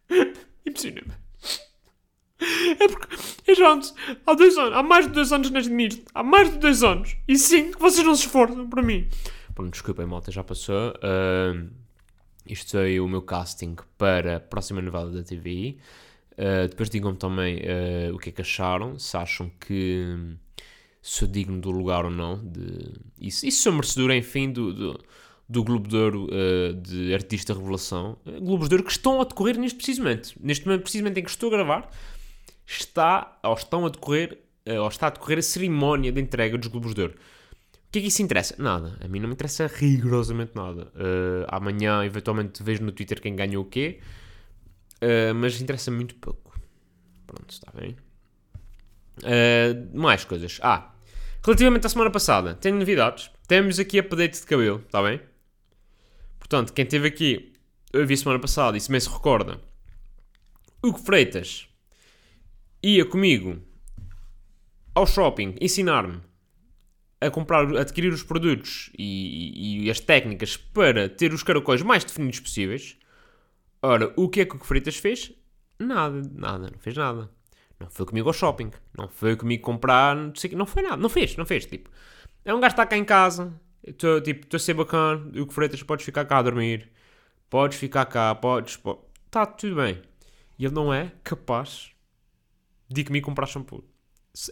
Impressiona-me. 0.66 1.12
É 2.78 2.88
porque 2.88 3.54
já 3.54 3.72
ando 3.72 3.86
há 4.26 4.34
dois 4.34 4.56
anos, 4.56 4.72
há 4.74 4.82
mais 4.82 5.06
de 5.06 5.12
dois 5.12 5.32
anos 5.32 5.50
neste 5.50 5.70
nisto. 5.72 6.02
Há 6.14 6.22
mais 6.22 6.50
de 6.50 6.58
dois 6.58 6.82
anos. 6.82 7.16
E 7.28 7.36
sinto 7.36 7.76
que 7.76 7.82
vocês 7.82 8.04
não 8.06 8.14
se 8.14 8.24
esforçam 8.26 8.68
para 8.68 8.82
mim. 8.82 9.06
Pronto, 9.54 9.70
desculpem, 9.72 10.06
malta, 10.06 10.30
já 10.32 10.42
passou. 10.42 10.94
Ahm, 11.02 11.68
isto 12.46 12.70
foi 12.72 12.98
o 12.98 13.06
meu 13.06 13.20
casting 13.22 13.76
para 13.98 14.36
a 14.36 14.40
próxima 14.40 14.80
novela 14.80 15.10
da 15.10 15.22
TV. 15.22 15.76
Ah, 16.38 16.66
depois 16.66 16.88
digam-me 16.88 17.18
também 17.18 17.60
ah, 17.60 18.14
o 18.14 18.18
que 18.18 18.30
é 18.30 18.32
que 18.32 18.40
acharam. 18.40 18.98
Se 18.98 19.16
acham 19.18 19.50
que 19.60 20.06
hum, 20.16 20.36
sou 21.02 21.28
digno 21.28 21.60
do 21.60 21.70
lugar 21.70 22.06
ou 22.06 22.10
não. 22.10 22.42
De... 22.42 22.92
E, 23.20 23.30
se- 23.30 23.48
e 23.48 23.52
se 23.52 23.58
sou 23.62 23.72
merecedor, 23.74 24.12
enfim, 24.12 24.50
do, 24.50 24.72
do, 24.72 25.04
do 25.50 25.64
Globo 25.64 25.88
de 25.88 25.96
Ouro 25.96 26.28
ah, 26.30 26.72
de 26.72 27.12
Artista 27.12 27.52
Revelação. 27.52 28.16
Ah, 28.24 28.38
Globos 28.40 28.68
de 28.68 28.76
Ouro 28.76 28.84
que 28.84 28.92
estão 28.92 29.20
a 29.20 29.24
decorrer 29.24 29.58
neste 29.58 29.76
precisamente. 29.76 30.34
Neste 30.40 30.64
momento, 30.64 30.82
precisamente 30.82 31.18
em 31.18 31.24
que 31.24 31.30
estou 31.30 31.48
a 31.48 31.52
gravar, 31.52 31.90
está, 32.64 33.38
ou 33.42 33.54
estão 33.54 33.84
a 33.84 33.88
decorrer, 33.88 34.38
ah, 34.64 34.80
ou 34.80 34.88
está 34.88 35.08
a 35.08 35.10
decorrer 35.10 35.38
a 35.38 35.42
cerimónia 35.42 36.12
de 36.12 36.20
entrega 36.20 36.56
dos 36.56 36.68
Globos 36.68 36.94
de 36.94 37.02
Ouro. 37.02 37.14
O 37.14 37.92
que 37.92 37.98
é 37.98 38.02
que 38.02 38.08
isso 38.08 38.22
interessa? 38.22 38.54
Nada. 38.56 38.96
A 39.00 39.08
mim 39.08 39.18
não 39.18 39.26
me 39.26 39.34
interessa 39.34 39.66
rigorosamente 39.66 40.52
nada. 40.54 40.92
Uh, 40.94 41.44
amanhã, 41.48 42.04
eventualmente, 42.04 42.62
vejo 42.62 42.84
no 42.84 42.92
Twitter 42.92 43.20
quem 43.20 43.34
ganhou 43.34 43.64
o 43.64 43.66
quê. 43.66 43.98
Uh, 45.02 45.34
mas 45.34 45.60
interessa 45.60 45.90
muito 45.90 46.14
pouco. 46.14 46.56
Pronto, 47.26 47.50
está 47.50 47.72
bem. 47.72 47.96
Uh, 49.18 49.98
mais 49.98 50.24
coisas. 50.24 50.60
Ah, 50.62 50.94
relativamente 51.44 51.84
à 51.84 51.88
semana 51.88 52.12
passada, 52.12 52.54
tenho 52.54 52.76
novidades. 52.76 53.28
Temos 53.48 53.80
aqui 53.80 53.98
update 53.98 54.38
de 54.38 54.46
cabelo, 54.46 54.84
está 54.86 55.02
bem? 55.02 55.20
Portanto, 56.50 56.72
quem 56.72 56.82
esteve 56.82 57.06
aqui, 57.06 57.52
eu 57.92 58.04
vi 58.04 58.16
semana 58.16 58.40
passada 58.40 58.76
e 58.76 58.80
se 58.80 59.00
se 59.00 59.08
recorda, 59.08 59.60
Hugo 60.82 60.98
Freitas 60.98 61.68
ia 62.82 63.04
comigo 63.04 63.62
ao 64.92 65.06
shopping 65.06 65.54
ensinar-me 65.60 66.20
a 67.20 67.30
comprar, 67.30 67.72
a 67.76 67.82
adquirir 67.82 68.12
os 68.12 68.24
produtos 68.24 68.90
e, 68.98 69.84
e 69.84 69.90
as 69.92 70.00
técnicas 70.00 70.56
para 70.56 71.08
ter 71.08 71.32
os 71.32 71.44
caracóis 71.44 71.82
mais 71.82 72.02
definidos 72.02 72.40
possíveis. 72.40 72.98
Ora, 73.80 74.12
o 74.16 74.28
que 74.28 74.40
é 74.40 74.44
que 74.44 74.56
o 74.56 74.58
Freitas 74.58 74.96
fez? 74.96 75.32
Nada, 75.78 76.20
nada, 76.34 76.68
não 76.68 76.78
fez 76.80 76.96
nada. 76.96 77.30
Não 77.78 77.88
foi 77.88 78.04
comigo 78.06 78.28
ao 78.28 78.32
shopping, 78.32 78.72
não 78.98 79.06
foi 79.06 79.36
comigo 79.36 79.62
comprar, 79.62 80.16
não 80.16 80.34
sei 80.34 80.50
não 80.56 80.66
foi 80.66 80.82
nada, 80.82 80.96
não 80.96 81.08
fez, 81.08 81.36
não 81.36 81.46
fez, 81.46 81.64
tipo. 81.64 81.88
É 82.44 82.52
um 82.52 82.58
gajo 82.58 82.74
que 82.74 82.82
está 82.82 82.86
cá 82.86 82.96
em 82.96 83.04
casa, 83.04 83.54
estou 83.86 84.20
tipo, 84.20 84.54
a 84.54 84.58
ser 84.58 84.74
bacana, 84.74 85.30
o 85.40 85.46
que 85.46 85.54
Freitas, 85.54 85.82
podes 85.82 86.04
ficar 86.04 86.24
cá 86.24 86.38
a 86.38 86.42
dormir, 86.42 86.90
podes 87.48 87.78
ficar 87.78 88.06
cá, 88.06 88.34
podes, 88.34 88.78
está 89.26 89.46
tudo 89.46 89.76
bem. 89.76 90.00
E 90.58 90.64
ele 90.64 90.74
não 90.74 90.92
é 90.92 91.12
capaz 91.24 91.90
de 92.88 93.00
ir 93.00 93.04
comigo 93.04 93.26
comprar 93.26 93.46
shampoo. 93.46 93.84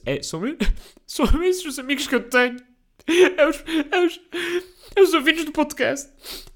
É, 0.04 0.22
são, 0.22 0.40
são 1.06 1.42
esses 1.42 1.64
os 1.64 1.78
amigos 1.78 2.06
que 2.06 2.14
eu 2.14 2.28
tenho. 2.28 2.56
É 3.06 3.46
os, 3.46 3.64
é, 3.90 4.04
os, 4.04 4.20
é 4.96 5.00
os 5.00 5.14
ouvintes 5.14 5.44
do 5.44 5.52
podcast. 5.52 6.10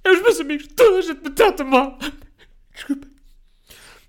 É 0.05 0.11
os 0.11 0.21
meus 0.21 0.41
amigos. 0.41 0.67
Toda 0.69 0.99
a 0.99 1.03
gente 1.03 1.23
me 1.23 1.31
trata 1.31 1.65
mal. 1.65 1.99
Desculpa. 2.75 3.12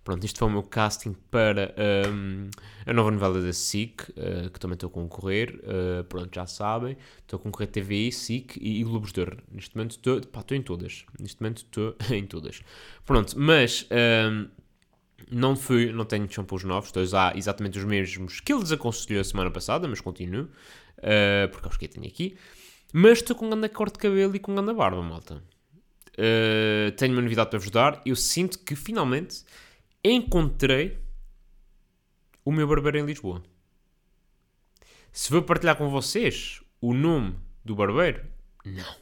Pronto, 0.04 0.26
este 0.26 0.38
foi 0.38 0.50
o 0.50 0.52
meu 0.52 0.64
casting 0.64 1.14
para 1.32 1.74
um, 2.12 2.50
a 2.86 2.92
nova 2.92 3.10
novela 3.10 3.42
da 3.42 3.54
SIC, 3.54 4.02
uh, 4.10 4.50
que 4.50 4.60
também 4.60 4.74
estou 4.74 4.90
a 4.90 4.92
concorrer. 4.92 5.62
Uh, 5.64 6.04
pronto, 6.04 6.30
já 6.34 6.46
sabem. 6.46 6.98
Estou 7.20 7.40
a 7.40 7.42
concorrer 7.42 7.70
TVI, 7.70 8.12
SIC 8.12 8.58
e, 8.58 8.82
e 8.82 8.84
Globos 8.84 9.14
de 9.14 9.22
Ouro. 9.22 9.38
Neste 9.50 9.76
momento 9.78 9.92
estou, 9.92 10.20
pá, 10.28 10.42
estou 10.42 10.58
em 10.58 10.62
todas. 10.62 11.06
Neste 11.18 11.42
momento 11.42 11.58
estou 11.60 11.96
em 12.12 12.26
todas. 12.26 12.62
Pronto, 13.06 13.34
mas 13.40 13.88
um, 14.30 14.50
não 15.32 15.56
fui, 15.56 15.94
não 15.94 16.04
tenho 16.04 16.30
shampoos 16.30 16.66
novos. 16.66 16.90
Estou 16.90 17.00
a 17.00 17.04
usar 17.06 17.38
exatamente 17.38 17.80
os 17.80 17.86
mesmos 17.86 18.42
que 18.42 18.52
ele 18.52 18.62
desaconselhou 18.62 19.22
a 19.22 19.24
semana 19.24 19.52
passada, 19.52 19.88
mas 19.88 20.02
continuo. 20.02 20.50
Uh, 20.98 21.48
porque 21.50 21.68
acho 21.68 21.80
que 21.80 21.86
eu 21.86 21.90
tenho 21.90 22.08
aqui. 22.08 22.36
Mas 22.92 23.20
estou 23.20 23.38
com 23.38 23.46
um 23.46 23.50
grande 23.50 23.70
corte 23.70 23.94
de 23.94 24.00
cabelo 24.00 24.36
e 24.36 24.40
com 24.40 24.52
um 24.52 24.56
grande 24.56 24.74
barba, 24.74 25.02
malta. 25.02 25.42
Uh, 26.18 26.92
tenho 26.98 27.14
uma 27.14 27.22
novidade 27.22 27.50
para 27.50 27.60
vos 27.60 27.70
dar. 27.70 28.02
Eu 28.06 28.18
sinto 28.18 28.60
que 28.60 28.76
finalmente 28.76 29.44
encontrei 30.04 31.00
o 32.44 32.52
meu 32.52 32.68
barbeiro 32.68 32.98
em 32.98 33.06
Lisboa. 33.06 33.42
Se 35.12 35.32
vou 35.32 35.42
partilhar 35.42 35.76
com 35.76 35.90
vocês 35.90 36.62
o 36.82 36.94
nome 36.94 37.36
do 37.64 37.76
barbeiro, 37.76 38.26
não. 38.66 38.96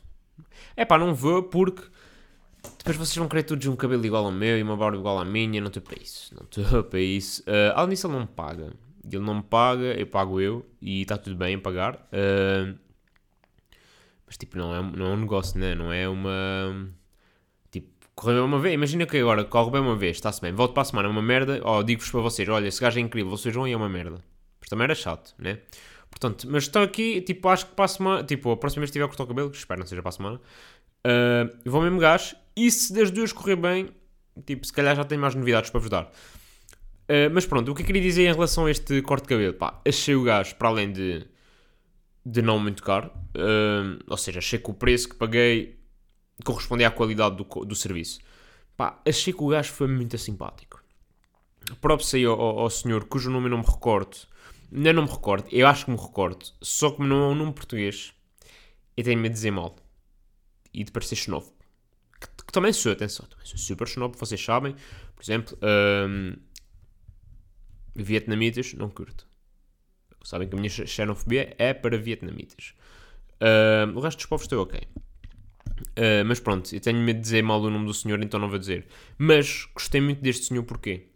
É 0.75 0.85
pá, 0.85 0.97
não 0.97 1.15
vou 1.15 1.43
porque 1.43 1.83
depois 2.77 2.97
vocês 2.97 3.15
vão 3.15 3.27
querer 3.27 3.43
todos 3.43 3.65
um 3.67 3.75
cabelo 3.75 4.05
igual 4.05 4.25
ao 4.25 4.31
meu 4.31 4.57
e 4.57 4.63
uma 4.63 4.77
barba 4.77 4.97
igual 4.97 5.19
à 5.19 5.25
minha. 5.25 5.61
Não 5.61 5.67
estou 5.67 5.81
para 5.81 6.01
isso. 6.01 6.33
Não 6.35 6.43
estou 6.43 6.83
para 6.85 6.99
isso. 6.99 7.41
Uh, 7.43 7.73
além 7.75 7.91
disso, 7.91 8.07
ele 8.07 8.13
não 8.13 8.21
me 8.21 8.27
paga. 8.27 8.73
Ele 9.03 9.19
não 9.23 9.35
me 9.35 9.43
paga, 9.43 9.99
eu 9.99 10.07
pago 10.07 10.39
eu 10.39 10.65
e 10.81 11.01
está 11.01 11.17
tudo 11.17 11.35
bem 11.35 11.55
em 11.55 11.59
pagar. 11.59 11.95
Uh, 11.95 12.77
mas 14.25 14.37
tipo, 14.37 14.57
não 14.57 14.75
é, 14.75 14.81
não 14.81 15.05
é 15.07 15.09
um 15.09 15.17
negócio, 15.17 15.59
né? 15.59 15.75
não 15.75 15.91
é 15.91 16.07
uma 16.07 16.87
correu 18.21 18.35
bem 18.35 18.45
uma 18.45 18.59
vez, 18.59 18.75
imagina 18.75 19.05
que 19.07 19.17
agora 19.17 19.43
corre 19.43 19.71
bem 19.71 19.81
uma 19.81 19.95
vez, 19.95 20.17
está-se 20.17 20.39
bem, 20.39 20.53
volto 20.53 20.73
para 20.73 20.83
a 20.83 20.85
semana, 20.85 21.07
é 21.07 21.11
uma 21.11 21.23
merda, 21.23 21.59
ó, 21.63 21.81
digo-vos 21.81 22.11
para 22.11 22.21
vocês, 22.21 22.47
olha, 22.47 22.67
esse 22.67 22.79
gajo 22.79 22.99
é 22.99 23.01
incrível, 23.01 23.31
vocês 23.31 23.53
vão 23.53 23.67
e 23.67 23.71
é 23.71 23.75
uma 23.75 23.89
merda. 23.89 24.23
Mas 24.59 24.69
também 24.69 24.83
era 24.83 24.93
chato, 24.93 25.33
né? 25.39 25.57
Portanto, 26.07 26.47
mas 26.47 26.63
estão 26.63 26.83
aqui, 26.83 27.19
tipo, 27.21 27.49
acho 27.49 27.65
que 27.65 27.73
para 27.73 27.85
a 27.85 27.87
semana, 27.87 28.23
tipo, 28.23 28.51
a 28.51 28.57
próxima 28.57 28.81
vez 28.81 28.91
que 28.91 28.93
tiver 28.93 29.05
a 29.05 29.07
cortar 29.07 29.23
o 29.23 29.27
cabelo, 29.27 29.49
que 29.49 29.57
espero 29.57 29.79
não 29.79 29.87
seja 29.87 30.03
para 30.03 30.09
a 30.09 30.11
semana, 30.11 30.35
uh, 30.37 31.69
vou 31.69 31.81
mesmo 31.81 31.99
gajo, 31.99 32.35
e 32.55 32.69
se 32.69 32.93
das 32.93 33.09
duas 33.09 33.33
correr 33.33 33.55
bem, 33.55 33.89
tipo, 34.45 34.67
se 34.67 34.73
calhar 34.73 34.95
já 34.95 35.03
tenho 35.03 35.19
mais 35.19 35.33
novidades 35.33 35.71
para 35.71 35.79
vos 35.79 35.89
dar. 35.89 36.03
Uh, 36.03 37.33
mas 37.33 37.47
pronto, 37.47 37.71
o 37.71 37.75
que 37.75 37.81
eu 37.81 37.85
queria 37.87 38.03
dizer 38.03 38.27
em 38.27 38.33
relação 38.33 38.67
a 38.67 38.71
este 38.71 39.01
corte 39.01 39.23
de 39.23 39.29
cabelo, 39.29 39.55
pá, 39.55 39.81
achei 39.87 40.13
o 40.13 40.21
gajo, 40.21 40.55
para 40.57 40.67
além 40.67 40.91
de, 40.91 41.25
de 42.23 42.43
não 42.43 42.59
muito 42.59 42.83
caro, 42.83 43.09
uh, 43.35 43.99
ou 44.07 44.17
seja, 44.17 44.37
achei 44.37 44.59
que 44.59 44.69
o 44.69 44.75
preço 44.75 45.09
que 45.09 45.15
paguei 45.15 45.80
correspondia 46.43 46.87
à 46.87 46.91
qualidade 46.91 47.35
do, 47.35 47.43
do 47.43 47.75
serviço. 47.75 48.19
Pá, 48.75 48.99
achei 49.07 49.33
que 49.33 49.43
o 49.43 49.47
gajo 49.47 49.71
foi 49.71 49.87
muito 49.87 50.17
simpático. 50.17 50.81
Próprio 51.79 52.07
sei 52.07 52.25
ao, 52.25 52.39
ao, 52.39 52.69
senhor, 52.69 53.05
cujo 53.05 53.29
nome 53.29 53.47
eu 53.47 53.51
não 53.51 53.59
me 53.59 53.65
recordo. 53.65 54.17
Não, 54.71 54.93
não 54.93 55.03
me 55.03 55.09
recordo, 55.09 55.47
eu 55.51 55.67
acho 55.67 55.85
que 55.85 55.91
me 55.91 55.97
recordo. 55.97 56.45
Só 56.61 56.91
que 56.91 57.01
não 57.01 57.23
é 57.23 57.27
um 57.27 57.35
nome 57.35 57.53
português. 57.53 58.13
Eu 58.95 59.03
tenho 59.03 59.19
medo 59.19 59.33
de 59.33 59.37
dizer 59.37 59.51
mal. 59.51 59.75
E 60.73 60.83
de 60.83 60.91
parecer 60.91 61.15
xenófobo. 61.15 61.55
Que, 62.19 62.45
que, 62.45 62.51
também 62.51 62.71
sou, 62.71 62.91
atenção. 62.91 63.25
Também 63.25 63.45
sou 63.45 63.57
super 63.57 63.87
xenófobo, 63.87 64.17
vocês 64.17 64.43
sabem. 64.43 64.75
Por 65.15 65.23
exemplo, 65.23 65.57
um, 65.61 66.33
vietnamitas, 67.93 68.73
não 68.73 68.89
curto. 68.89 69.27
Sabem 70.23 70.47
que 70.47 70.55
a 70.55 70.59
minha 70.59 70.69
xenofobia 70.69 71.55
é 71.57 71.73
para 71.73 71.97
vietnamitas. 71.97 72.73
Um, 73.41 73.97
o 73.97 73.99
resto 73.99 74.19
dos 74.19 74.27
povos 74.27 74.45
estou 74.45 74.61
ok. 74.61 74.79
Uh, 75.81 76.23
mas 76.25 76.39
pronto, 76.39 76.73
eu 76.73 76.79
tenho 76.79 76.99
medo 76.99 77.17
de 77.17 77.23
dizer 77.23 77.43
mal 77.43 77.61
o 77.61 77.69
nome 77.69 77.85
do 77.85 77.93
senhor, 77.93 78.21
então 78.23 78.39
não 78.39 78.49
vou 78.49 78.59
dizer. 78.59 78.85
Mas 79.17 79.67
gostei 79.73 80.01
muito 80.01 80.21
deste 80.21 80.45
senhor, 80.45 80.63
porquê? 80.63 81.07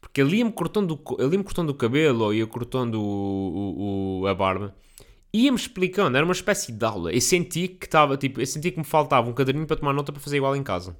Porque 0.00 0.20
ele 0.20 0.36
ia-me 0.36 0.52
cortando, 0.52 0.98
ia 1.20 1.42
cortando 1.44 1.70
o 1.70 1.74
cabelo 1.74 2.24
ou 2.24 2.34
ia 2.34 2.46
cortando 2.46 3.00
o, 3.00 4.20
o, 4.22 4.26
a 4.26 4.34
barba. 4.34 4.74
Ia-me 5.32 5.56
explicando, 5.56 6.16
era 6.16 6.24
uma 6.24 6.32
espécie 6.32 6.72
de 6.72 6.84
aula. 6.84 7.12
Eu 7.12 7.20
senti 7.20 7.68
que 7.68 7.86
estava, 7.86 8.16
tipo, 8.16 8.40
eu 8.40 8.46
senti 8.46 8.70
que 8.70 8.78
me 8.78 8.84
faltava 8.84 9.28
um 9.28 9.32
caderninho 9.34 9.66
para 9.66 9.76
tomar 9.76 9.92
nota 9.92 10.12
para 10.12 10.20
fazer 10.20 10.38
igual 10.38 10.56
em 10.56 10.62
casa. 10.62 10.96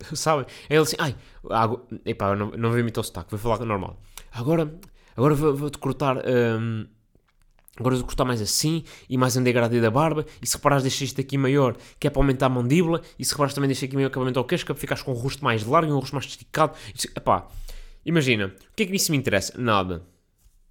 Sabe? 0.14 0.46
Aí 0.68 0.76
ele 0.76 0.82
assim, 0.82 0.96
ai, 0.98 1.14
água, 1.50 1.86
epá, 2.04 2.34
não, 2.34 2.50
não 2.52 2.70
vou 2.70 2.78
imitar 2.78 3.02
o 3.02 3.04
sotaque, 3.04 3.30
vou 3.30 3.38
falar 3.38 3.64
normal. 3.64 4.00
Agora, 4.32 4.74
agora 5.16 5.34
vou-te 5.34 5.58
vou 5.58 5.70
cortar. 5.78 6.16
Um, 6.26 6.86
Agora 7.80 7.96
vou 7.96 8.04
cortar 8.04 8.26
mais 8.26 8.42
assim 8.42 8.84
e 9.08 9.16
mais 9.16 9.36
um 9.36 9.42
degradê 9.42 9.80
da 9.80 9.90
barba. 9.90 10.26
E 10.42 10.46
se 10.46 10.54
reparares, 10.56 10.82
deixei 10.82 11.06
isto 11.06 11.18
aqui 11.18 11.38
maior, 11.38 11.74
que 11.98 12.06
é 12.06 12.10
para 12.10 12.20
aumentar 12.20 12.46
a 12.46 12.48
mandíbula. 12.50 13.00
E 13.18 13.24
se 13.24 13.32
reparares, 13.32 13.54
também 13.54 13.68
deixei 13.68 13.88
aqui 13.88 13.96
maior, 13.96 14.10
que 14.10 14.12
é 14.12 14.16
para 14.16 14.22
aumentar 14.22 14.40
o 14.40 14.44
queixo, 14.44 14.66
que 14.66 14.70
é 14.70 14.74
para 14.74 14.80
ficares 14.80 15.02
com 15.02 15.12
o 15.12 15.14
rosto 15.14 15.42
mais 15.42 15.64
largo 15.64 15.90
e 15.90 15.94
um 15.94 15.98
rosto 15.98 16.14
mais 16.14 16.26
esticado. 16.26 16.76
Epá, 17.16 17.48
imagina, 18.04 18.48
o 18.48 18.76
que 18.76 18.82
é 18.82 18.86
que 18.86 18.94
isso 18.94 19.10
me 19.10 19.16
interessa? 19.16 19.58
Nada. 19.58 20.02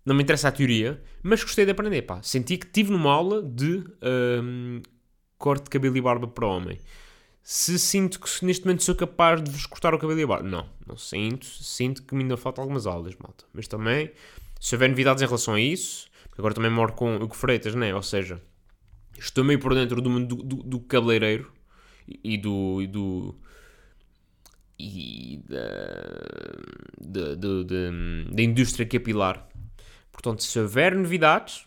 Não 0.06 0.14
me 0.16 0.22
interessa 0.22 0.50
a 0.50 0.52
teoria, 0.52 1.02
mas 1.24 1.44
gostei 1.44 1.66
de 1.66 1.72
aprender. 1.72 2.04
Pá. 2.04 2.22
Senti 2.22 2.58
que 2.58 2.68
tive 2.68 2.92
numa 2.92 3.12
aula 3.12 3.42
de 3.42 3.84
um, 4.44 4.82
corte 5.36 5.64
de 5.64 5.70
cabelo 5.72 5.98
e 5.98 6.02
barba 6.02 6.28
para 6.28 6.46
homem. 6.46 6.80
Se 7.42 7.80
sinto 7.80 8.20
que 8.20 8.46
neste 8.46 8.66
momento 8.66 8.84
sou 8.84 8.94
capaz 8.94 9.42
de 9.42 9.50
vos 9.50 9.66
cortar 9.66 9.96
o 9.96 9.98
cabelo 9.98 10.20
e 10.20 10.24
a 10.24 10.28
barba. 10.28 10.48
Não, 10.48 10.70
não 10.86 10.96
sinto. 10.96 11.48
Sinto 11.48 12.04
que 12.04 12.14
me 12.14 12.22
ainda 12.22 12.38
faltam 12.38 12.62
algumas 12.62 12.86
aulas, 12.86 13.16
malta. 13.16 13.46
Mas 13.52 13.68
também, 13.68 14.12
se 14.60 14.76
houver 14.76 14.90
novidades 14.90 15.24
em 15.24 15.26
relação 15.26 15.56
a 15.56 15.60
isso, 15.60 16.09
agora 16.40 16.54
também 16.54 16.72
moro 16.72 16.94
com 16.94 17.18
o 17.18 17.30
Freitas, 17.34 17.76
né? 17.76 17.94
Ou 17.94 18.02
seja, 18.02 18.42
estou 19.18 19.44
meio 19.44 19.60
por 19.60 19.76
dentro 19.76 20.02
do 20.02 20.10
mundo 20.10 20.36
do, 20.36 20.44
do, 20.44 20.56
do 20.64 20.80
cabeleireiro 20.80 21.52
e 22.24 22.38
do. 22.38 22.82
E 22.82 22.88
do 22.88 23.36
e 24.82 25.44
da, 27.00 27.36
da, 27.36 28.42
indústria 28.42 28.86
capilar. 28.86 29.46
Portanto, 30.10 30.42
se 30.42 30.58
houver 30.58 30.96
novidades 30.96 31.66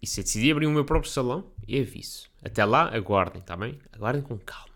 e 0.00 0.06
se 0.06 0.20
eu 0.20 0.24
decidir 0.24 0.52
abrir 0.52 0.66
o 0.66 0.70
meu 0.70 0.86
próprio 0.86 1.12
salão, 1.12 1.52
eu 1.68 1.82
aviso. 1.82 2.30
Até 2.42 2.64
lá, 2.64 2.88
aguardem, 2.96 3.42
está 3.42 3.54
bem? 3.58 3.78
Aguardem 3.92 4.22
com 4.22 4.38
calma. 4.38 4.74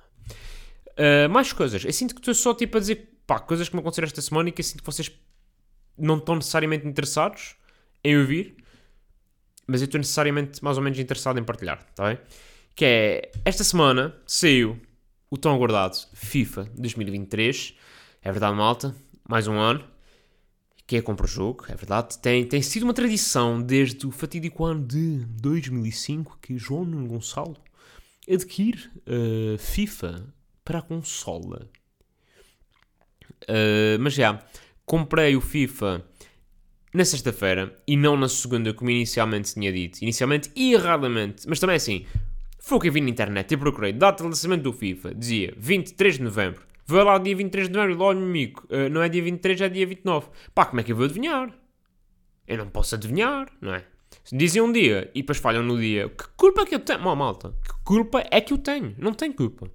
Uh, 0.90 1.30
mais 1.30 1.54
coisas. 1.54 1.82
Eu 1.82 1.92
sinto 1.94 2.14
que 2.14 2.20
estou 2.20 2.35
só 2.35 2.52
tipo 2.52 2.76
a 2.76 2.80
dizer 2.80 3.14
pá, 3.26 3.38
coisas 3.38 3.66
que 3.66 3.75
me 3.75 3.80
aconteceram 3.80 4.06
esta 4.06 4.20
semana 4.20 4.50
e 4.50 4.52
que 4.52 4.61
eu 4.61 4.64
sinto 4.64 4.80
que 4.80 4.87
vocês 4.87 5.11
não 5.97 6.18
estão 6.18 6.35
necessariamente 6.35 6.87
interessados 6.87 7.56
em 8.04 8.18
ouvir 8.18 8.56
mas 9.70 9.80
eu 9.80 9.84
estou 9.84 9.98
necessariamente 9.98 10.62
mais 10.64 10.76
ou 10.76 10.82
menos 10.82 10.98
interessado 10.98 11.38
em 11.38 11.44
partilhar, 11.44 11.86
está 11.88 12.08
bem? 12.08 12.18
Que 12.74 12.84
é, 12.84 13.32
esta 13.44 13.62
semana 13.62 14.14
saiu 14.26 14.80
o 15.30 15.38
tão 15.38 15.54
aguardado 15.54 15.96
FIFA 16.12 16.68
2023, 16.76 17.74
é 18.20 18.32
verdade 18.32 18.56
malta, 18.56 18.94
mais 19.28 19.46
um 19.46 19.56
ano, 19.56 19.84
que 20.86 20.96
é 20.96 21.02
compra 21.02 21.24
o 21.24 21.28
jogo, 21.28 21.66
é 21.68 21.76
verdade, 21.76 22.18
tem, 22.18 22.44
tem 22.44 22.60
sido 22.60 22.82
uma 22.82 22.92
tradição 22.92 23.62
desde 23.62 24.06
o 24.06 24.10
fatídico 24.10 24.64
ano 24.64 24.84
de 24.84 25.24
2005 25.40 26.38
que 26.42 26.58
João 26.58 27.06
Gonçalo 27.06 27.56
adquire 28.28 28.90
uh, 29.06 29.56
FIFA 29.56 30.34
para 30.64 30.80
a 30.80 30.82
consola. 30.82 31.70
Uh, 33.44 33.98
mas 34.00 34.14
já, 34.14 34.44
comprei 34.84 35.36
o 35.36 35.40
FIFA 35.40 36.04
na 36.92 37.04
sexta-feira 37.04 37.76
e 37.87 37.97
não 37.97 38.16
na 38.16 38.28
segunda, 38.28 38.75
como 38.75 38.90
inicialmente 38.90 39.54
tinha 39.54 39.73
dito. 39.73 40.02
Inicialmente 40.02 40.50
e 40.54 40.75
erradamente, 40.75 41.49
mas 41.49 41.61
também 41.61 41.76
assim. 41.76 42.06
Foi 42.59 42.76
o 42.76 42.80
que 42.80 42.88
eu 42.88 42.92
vi 42.92 43.00
na 43.00 43.09
internet 43.09 43.52
e 43.52 43.56
procurei 43.56 43.92
data 43.92 44.23
de 44.23 44.28
lançamento 44.28 44.62
do 44.62 44.73
FIFA. 44.73 45.14
Dizia 45.14 45.54
23 45.56 46.18
de 46.18 46.23
novembro. 46.23 46.62
Vou 46.87 47.02
lá 47.02 47.16
dia 47.18 47.35
23 47.35 47.68
de 47.68 47.75
novembro, 47.75 47.97
logo 47.97 48.20
amigo. 48.20 48.66
Uh, 48.68 48.90
não 48.90 49.02
é 49.02 49.09
dia 49.09 49.23
23, 49.23 49.61
é 49.62 49.68
dia 49.68 49.87
29. 49.87 50.28
Pá, 50.54 50.66
como 50.66 50.80
é 50.80 50.85
que 50.85 50.92
eu 50.92 50.97
vou 50.97 51.06
adivinhar? 51.06 51.50
Eu 52.47 52.59
não 52.59 52.68
posso 52.68 52.94
adivinhar, 52.94 53.50
não 53.61 53.75
é? 53.75 53.85
Dizem 54.32 54.61
um 54.61 54.70
dia 54.70 55.11
e 55.14 55.23
depois 55.23 55.38
falham 55.38 55.62
no 55.62 55.78
dia. 55.78 56.09
Que 56.09 56.25
culpa 56.37 56.62
é 56.62 56.66
que 56.66 56.75
eu 56.75 56.80
tenho? 56.80 57.00
Mal, 57.00 57.16
malta. 57.16 57.54
Que 57.64 57.73
culpa 57.85 58.25
é 58.30 58.40
que 58.40 58.52
eu 58.52 58.59
tenho? 58.59 58.94
Não 58.99 59.14
tenho 59.14 59.32
culpa. 59.32 59.70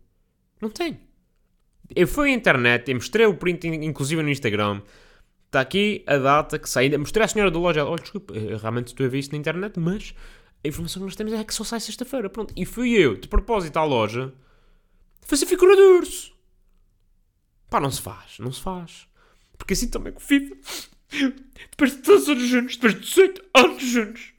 Não 0.62 0.70
tenho. 0.70 0.98
Eu 1.96 2.08
fui 2.08 2.32
à 2.32 2.34
internet, 2.34 2.90
eu 2.90 2.96
mostrei 2.96 3.26
o 3.26 3.36
print, 3.36 3.66
inclusive 3.68 4.22
no 4.22 4.30
Instagram. 4.30 4.82
Está 5.56 5.62
aqui 5.62 6.04
a 6.06 6.18
data 6.18 6.60
que 6.60 6.70
sai. 6.70 6.90
Mostrei 6.98 7.24
à 7.24 7.30
senhora 7.30 7.50
da 7.50 7.58
loja. 7.58 7.86
Olha, 7.86 8.02
desculpa, 8.02 8.34
eu 8.34 8.58
realmente 8.58 8.88
estou 8.88 9.06
a 9.06 9.10
ver 9.10 9.20
isso 9.20 9.32
na 9.32 9.38
internet, 9.38 9.80
mas 9.80 10.14
a 10.62 10.68
informação 10.68 11.00
que 11.00 11.06
nós 11.06 11.16
temos 11.16 11.32
é 11.32 11.42
que 11.46 11.54
só 11.54 11.64
sai 11.64 11.80
sexta-feira. 11.80 12.30
Pronto. 12.30 12.54
E 12.58 12.66
fui 12.66 12.92
eu, 12.92 13.16
de 13.16 13.30
propósito, 13.30 13.78
à 13.78 13.86
loja 13.86 14.34
fazer 15.22 15.46
figura 15.46 15.74
de 15.74 15.82
urso. 15.82 16.36
Pá, 17.70 17.80
não 17.80 17.90
se 17.90 18.02
faz, 18.02 18.38
não 18.38 18.52
se 18.52 18.60
faz. 18.60 19.08
Porque 19.58 19.72
assim 19.72 19.88
também 19.88 20.12
com 20.12 20.20
o 20.20 20.22
FIFA. 20.22 20.58
Depois 21.72 21.92
de 21.92 21.98
todos 22.00 22.24
os 22.24 22.28
anos 22.28 22.48
juntos, 22.50 22.76
depois 22.76 22.94
de 22.96 23.00
18 23.00 23.46
anos 23.54 23.84
juntos, 23.84 24.34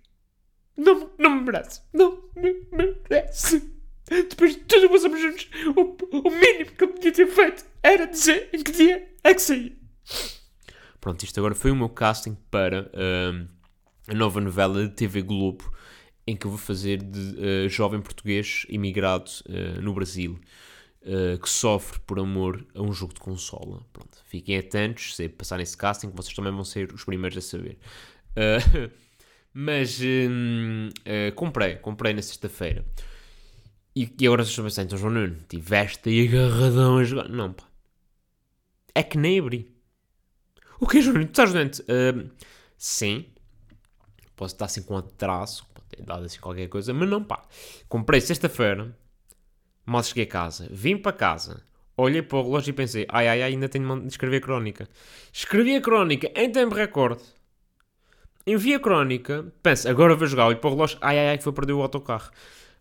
não, 0.77 1.11
não 1.19 1.31
me 1.31 1.45
merece. 1.45 1.81
Não 1.95 2.25
me 2.37 2.67
merece. 2.71 3.73
Depois 4.07 4.53
de 4.53 4.59
tudo 4.65 4.83
que 4.83 4.93
passamos 4.93 5.19
juntos, 5.19 5.49
o, 5.75 6.19
o 6.19 6.31
mínimo 6.31 6.73
que 6.73 6.85
eu 6.85 6.89
podia 6.89 7.13
ter 7.13 7.27
feito 7.27 7.65
era 7.83 8.05
dizer 8.07 8.51
em 8.53 8.63
que 8.63 8.71
dia 8.71 9.09
é 9.25 9.33
que 9.33 9.41
saía. 9.41 9.73
Pronto, 11.07 11.23
isto 11.23 11.39
agora 11.39 11.55
foi 11.55 11.71
o 11.71 11.77
meu 11.77 11.89
casting 11.89 12.37
para 12.51 12.91
uh, 12.91 13.49
a 14.09 14.13
nova 14.13 14.41
novela 14.41 14.89
de 14.89 14.93
TV 14.93 15.23
Globo, 15.23 15.73
em 16.27 16.35
que 16.37 16.49
eu 16.49 16.51
vou 16.51 16.59
fazer 16.59 17.01
de 17.01 17.37
uh, 17.37 17.69
jovem 17.69 18.01
português 18.01 18.67
imigrado 18.69 19.31
uh, 19.49 19.81
no 19.81 19.95
Brasil. 19.95 20.37
uh, 21.03 21.39
que 21.39 21.49
sofre 21.49 22.01
por 22.01 22.19
amor 22.19 22.67
a 22.75 22.83
um 22.83 22.93
jogo 22.93 23.15
de 23.15 23.21
consola. 23.21 23.87
Pronto, 23.93 24.19
fiquem 24.25 24.59
atentos, 24.59 25.15
se 25.15 25.29
passarem 25.29 25.63
esse 25.63 25.77
casting, 25.77 26.11
vocês 26.11 26.35
também 26.35 26.51
vão 26.51 26.65
ser 26.65 26.93
os 26.93 27.05
primeiros 27.05 27.39
a 27.39 27.41
saber. 27.41 27.79
Mas 29.55 30.01
um, 30.01 30.89
uh, 30.89 31.33
comprei, 31.37 31.77
comprei 31.77 32.15
na 32.15 32.23
sexta-feira. 32.23 32.85
E, 33.95 34.13
e 34.21 34.27
agora 34.27 34.43
estou 34.43 34.63
a 34.63 34.67
pensar, 34.67 34.83
então 34.83 34.99
João 34.99 35.13
Nuno, 35.13 35.37
tiveste 35.49 36.09
aí 36.09 36.27
agarradão 36.27 36.99
a 36.99 37.05
jogar. 37.05 37.29
Não, 37.29 37.53
pá. 37.53 37.63
É 38.93 39.05
que 39.05 39.17
nem 39.17 39.39
abri. 39.39 39.76
O 40.79 40.87
que, 40.87 41.01
João 41.01 41.15
Nuno? 41.15 41.27
Tu 41.27 41.31
estás 41.31 41.53
doente? 41.53 41.83
Uh, 41.83 42.31
sim. 42.77 43.27
Posso 44.37 44.55
estar 44.55 44.67
assim 44.67 44.83
com 44.83 44.97
atraso, 44.97 45.65
dado 45.99 46.25
assim 46.25 46.39
qualquer 46.39 46.69
coisa, 46.69 46.93
mas 46.93 47.09
não, 47.09 47.25
pá. 47.25 47.43
Comprei 47.89 48.21
sexta-feira, 48.21 48.95
mal 49.85 50.03
cheguei 50.03 50.25
a 50.25 50.29
casa, 50.29 50.69
vim 50.71 50.97
para 50.99 51.13
casa, 51.13 51.63
olhei 51.97 52.21
para 52.21 52.39
o 52.39 52.43
relógio 52.43 52.71
e 52.71 52.75
pensei, 52.75 53.07
ai 53.09 53.29
ai 53.29 53.43
ai, 53.43 53.53
ainda 53.53 53.69
tenho 53.69 54.01
de 54.01 54.09
escrever 54.09 54.37
a 54.37 54.41
crónica. 54.41 54.89
Escrevi 55.33 55.77
a 55.77 55.81
crónica 55.81 56.31
em 56.35 56.51
tempo 56.53 56.75
recorde. 56.75 57.23
Enviei 58.47 58.77
a 58.77 58.81
crónica, 58.81 59.53
penso, 59.63 59.89
agora 59.89 60.15
vou 60.15 60.27
jogar, 60.27 60.47
olho 60.47 60.59
para 60.59 60.69
o 60.69 60.75
relógio, 60.75 60.99
ai 61.01 61.19
ai 61.19 61.29
ai, 61.31 61.39
foi 61.39 61.53
perder 61.53 61.73
o 61.73 61.83
autocarro. 61.83 62.31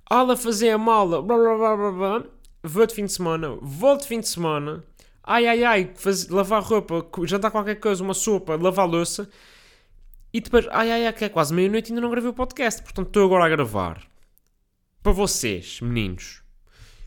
Ala 0.07 0.35
fazer 0.35 0.71
a 0.71 0.77
mala, 0.77 1.21
blá 1.21 1.37
blá 1.37 1.55
blá 1.55 1.75
blá 1.77 1.91
blá, 1.91 2.23
vou 2.61 2.85
de 2.85 2.93
fim 2.93 3.05
de 3.05 3.13
semana, 3.13 3.57
volto 3.61 4.01
de 4.01 4.07
fim 4.09 4.19
de 4.19 4.27
semana, 4.27 4.83
ai 5.25 5.47
ai 5.47 5.63
ai, 5.63 5.91
faz, 5.95 6.29
lavar 6.29 6.61
roupa, 6.61 7.05
jantar 7.25 7.51
qualquer 7.51 7.75
coisa, 7.75 8.03
uma 8.03 8.13
sopa, 8.13 8.55
lavar 8.55 8.87
louça, 8.87 9.29
e 10.33 10.41
depois, 10.41 10.67
ai 10.71 10.91
ai 10.91 11.07
ai, 11.07 11.13
que 11.13 11.25
é 11.25 11.29
quase 11.29 11.53
meia-noite 11.53 11.89
e 11.89 11.91
ainda 11.91 12.01
não 12.01 12.11
gravei 12.11 12.29
o 12.29 12.33
podcast, 12.33 12.81
portanto 12.83 13.07
estou 13.07 13.25
agora 13.25 13.45
a 13.45 13.49
gravar. 13.49 14.01
Para 15.01 15.11
vocês, 15.11 15.79
meninos, 15.81 16.41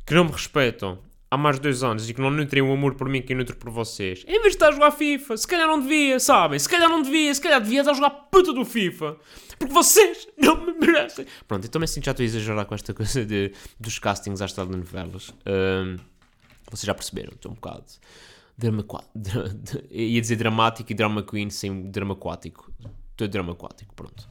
que 0.06 0.14
não 0.14 0.25
me 0.25 0.32
respeitam 0.32 0.98
há 1.30 1.37
mais 1.37 1.56
de 1.56 1.62
dois 1.62 1.82
anos 1.82 2.08
e 2.08 2.14
que 2.14 2.20
não 2.20 2.30
nutrem 2.30 2.62
o 2.62 2.72
amor 2.72 2.94
por 2.94 3.08
mim 3.08 3.20
que 3.20 3.32
eu 3.32 3.37
nutro 3.37 3.56
por 3.56 3.70
vocês, 3.70 4.25
em 4.26 4.40
vez 4.40 4.42
de 4.42 4.48
estar 4.48 4.68
a 4.68 4.72
jogar 4.72 4.90
FIFA, 4.92 5.37
se 5.37 5.46
calhar 5.46 5.66
não 5.66 5.80
devia, 5.80 6.18
sabem? 6.18 6.58
Se 6.58 6.68
calhar 6.68 6.88
não 6.88 7.02
devia, 7.02 7.34
se 7.34 7.40
calhar 7.40 7.60
devia 7.60 7.80
estar 7.80 7.90
a 7.92 7.94
jogar 7.94 8.10
puta 8.10 8.52
do 8.52 8.64
FIFA. 8.64 9.16
Porque 9.58 9.75
vocês 9.75 10.28
não 10.38 10.64
me 10.64 10.72
merecem. 10.72 11.26
Pronto, 11.46 11.64
eu 11.64 11.70
também 11.70 11.87
sinto 11.87 12.04
já 12.04 12.12
estou 12.12 12.22
a 12.22 12.26
exagerar 12.26 12.64
com 12.64 12.75
esta 12.75 12.94
coisa 12.94 13.25
de, 13.25 13.52
dos 13.78 13.98
castings 13.98 14.40
às 14.40 14.52
telenovelas. 14.52 15.34
Um, 15.44 15.96
vocês 16.70 16.87
já 16.87 16.94
perceberam, 16.94 17.32
estou 17.34 17.52
um 17.52 17.54
bocado. 17.54 17.84
Drama, 18.56 18.84
ia 19.90 20.20
dizer 20.20 20.37
dramático 20.37 20.90
e 20.90 20.94
drama 20.94 21.22
queen 21.22 21.50
sem 21.50 21.90
drama 21.90 22.14
aquático. 22.14 22.72
Estou 23.12 23.28
drama 23.28 23.52
aquático, 23.52 23.94
pronto. 23.94 24.28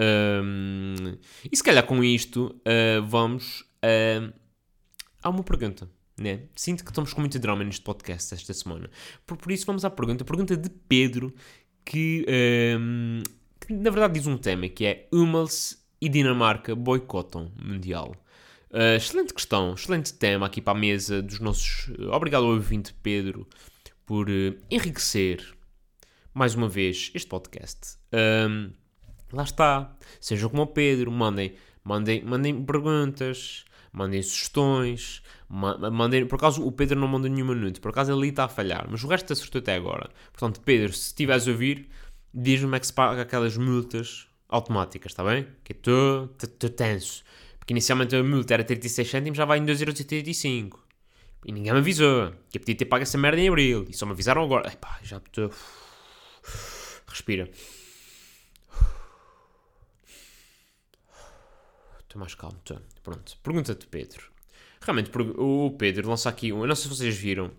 Um, 0.00 1.16
e 1.50 1.56
se 1.56 1.62
calhar 1.62 1.84
com 1.84 2.02
isto 2.02 2.56
uh, 2.60 3.02
vamos 3.06 3.60
uh, 3.84 4.32
a 5.22 5.28
uma 5.28 5.42
pergunta. 5.42 5.88
Né? 6.18 6.42
Sinto 6.54 6.84
que 6.84 6.90
estamos 6.90 7.12
com 7.14 7.20
muito 7.20 7.38
drama 7.38 7.64
neste 7.64 7.82
podcast 7.82 8.34
esta 8.34 8.52
semana. 8.52 8.90
Por, 9.26 9.36
por 9.36 9.50
isso 9.52 9.64
vamos 9.66 9.84
à 9.84 9.90
pergunta. 9.90 10.22
A 10.22 10.26
pergunta 10.26 10.56
de 10.56 10.68
Pedro, 10.68 11.34
que, 11.84 12.26
um, 12.78 13.22
que 13.58 13.72
na 13.72 13.90
verdade 13.90 14.14
diz 14.14 14.26
um 14.26 14.36
tema, 14.36 14.68
que 14.68 14.84
é 14.84 15.08
Hummels 15.12 15.78
e 16.00 16.08
Dinamarca 16.08 16.74
boicotam 16.74 17.52
Mundial. 17.62 18.14
Uh, 18.70 18.94
excelente 18.96 19.34
questão, 19.34 19.74
excelente 19.74 20.14
tema 20.14 20.46
aqui 20.46 20.60
para 20.60 20.78
a 20.78 20.80
mesa 20.80 21.20
dos 21.20 21.40
nossos... 21.40 21.90
Obrigado 22.12 22.44
ao 22.44 22.52
ouvinte 22.52 22.94
Pedro 23.02 23.44
por 24.06 24.30
uh, 24.30 24.56
enriquecer, 24.70 25.44
mais 26.32 26.54
uma 26.54 26.68
vez, 26.68 27.10
este 27.12 27.28
podcast. 27.28 27.98
Um, 28.12 28.70
lá 29.32 29.42
está. 29.42 29.96
Sejam 30.20 30.48
como 30.48 30.62
o 30.62 30.66
Pedro, 30.68 31.10
mandem, 31.10 31.54
mandem, 31.82 32.22
mandem 32.24 32.64
perguntas, 32.64 33.64
mandem 33.92 34.22
sugestões, 34.22 35.20
mandem. 35.48 36.24
Por 36.26 36.36
acaso 36.36 36.64
o 36.64 36.70
Pedro 36.70 36.98
não 36.98 37.08
mandou 37.08 37.28
nenhuma 37.28 37.56
nude, 37.56 37.80
por 37.80 37.90
acaso 37.90 38.12
ele 38.12 38.28
está 38.28 38.44
a 38.44 38.48
falhar, 38.48 38.86
mas 38.88 39.02
o 39.02 39.08
resto 39.08 39.32
acertou 39.32 39.58
até 39.58 39.74
agora. 39.74 40.10
Portanto, 40.32 40.60
Pedro, 40.60 40.92
se 40.92 41.08
estiveres 41.08 41.48
a 41.48 41.50
ouvir, 41.50 41.88
diz-me 42.32 42.66
como 42.66 42.76
é 42.76 42.80
que 42.80 42.86
se 42.86 42.92
paga 42.92 43.22
aquelas 43.22 43.56
multas 43.56 44.28
automáticas, 44.48 45.10
está 45.10 45.24
bem? 45.24 45.48
Que 45.64 45.72
estou 45.72 46.28
tenso. 46.76 47.24
Inicialmente 47.70 48.16
a 48.16 48.22
multa 48.24 48.54
era 48.54 48.64
36 48.64 49.08
cêntimos, 49.08 49.36
já 49.36 49.44
vai 49.44 49.58
em 49.58 49.64
2,85€. 49.64 50.72
E 51.44 51.52
ninguém 51.52 51.72
me 51.72 51.78
avisou. 51.78 52.32
Que 52.50 52.58
eu 52.58 52.60
podia 52.60 52.74
ter 52.74 52.84
pago 52.84 53.04
essa 53.04 53.16
merda 53.16 53.40
em 53.40 53.48
abril. 53.48 53.86
E 53.88 53.94
só 53.94 54.04
me 54.04 54.10
avisaram 54.10 54.42
agora. 54.42 54.72
Epá, 54.72 54.98
já 55.04 55.18
estou. 55.18 55.52
Respira. 57.06 57.48
Estou 62.00 62.18
mais 62.18 62.34
calmo, 62.34 62.58
estou. 62.58 62.80
Pronto. 63.04 63.38
Pergunta-te, 63.40 63.86
Pedro. 63.86 64.32
Realmente, 64.80 65.12
o 65.38 65.70
Pedro 65.78 66.08
lança 66.08 66.28
aqui. 66.28 66.48
Eu 66.48 66.66
não 66.66 66.74
sei 66.74 66.90
se 66.90 66.96
vocês 66.96 67.16
viram, 67.16 67.52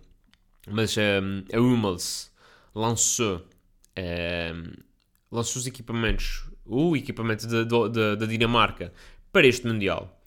mas 0.68 0.94
um, 0.98 1.42
a 1.50 1.58
Hummels 1.58 2.30
lançou. 2.74 3.46
Um, 3.98 4.74
lançou 5.30 5.58
os 5.58 5.66
equipamentos. 5.66 6.44
O 6.66 6.94
equipamento 6.94 7.46
da 7.46 8.26
Dinamarca 8.26 8.92
para 9.32 9.46
este 9.46 9.66
Mundial. 9.66 10.22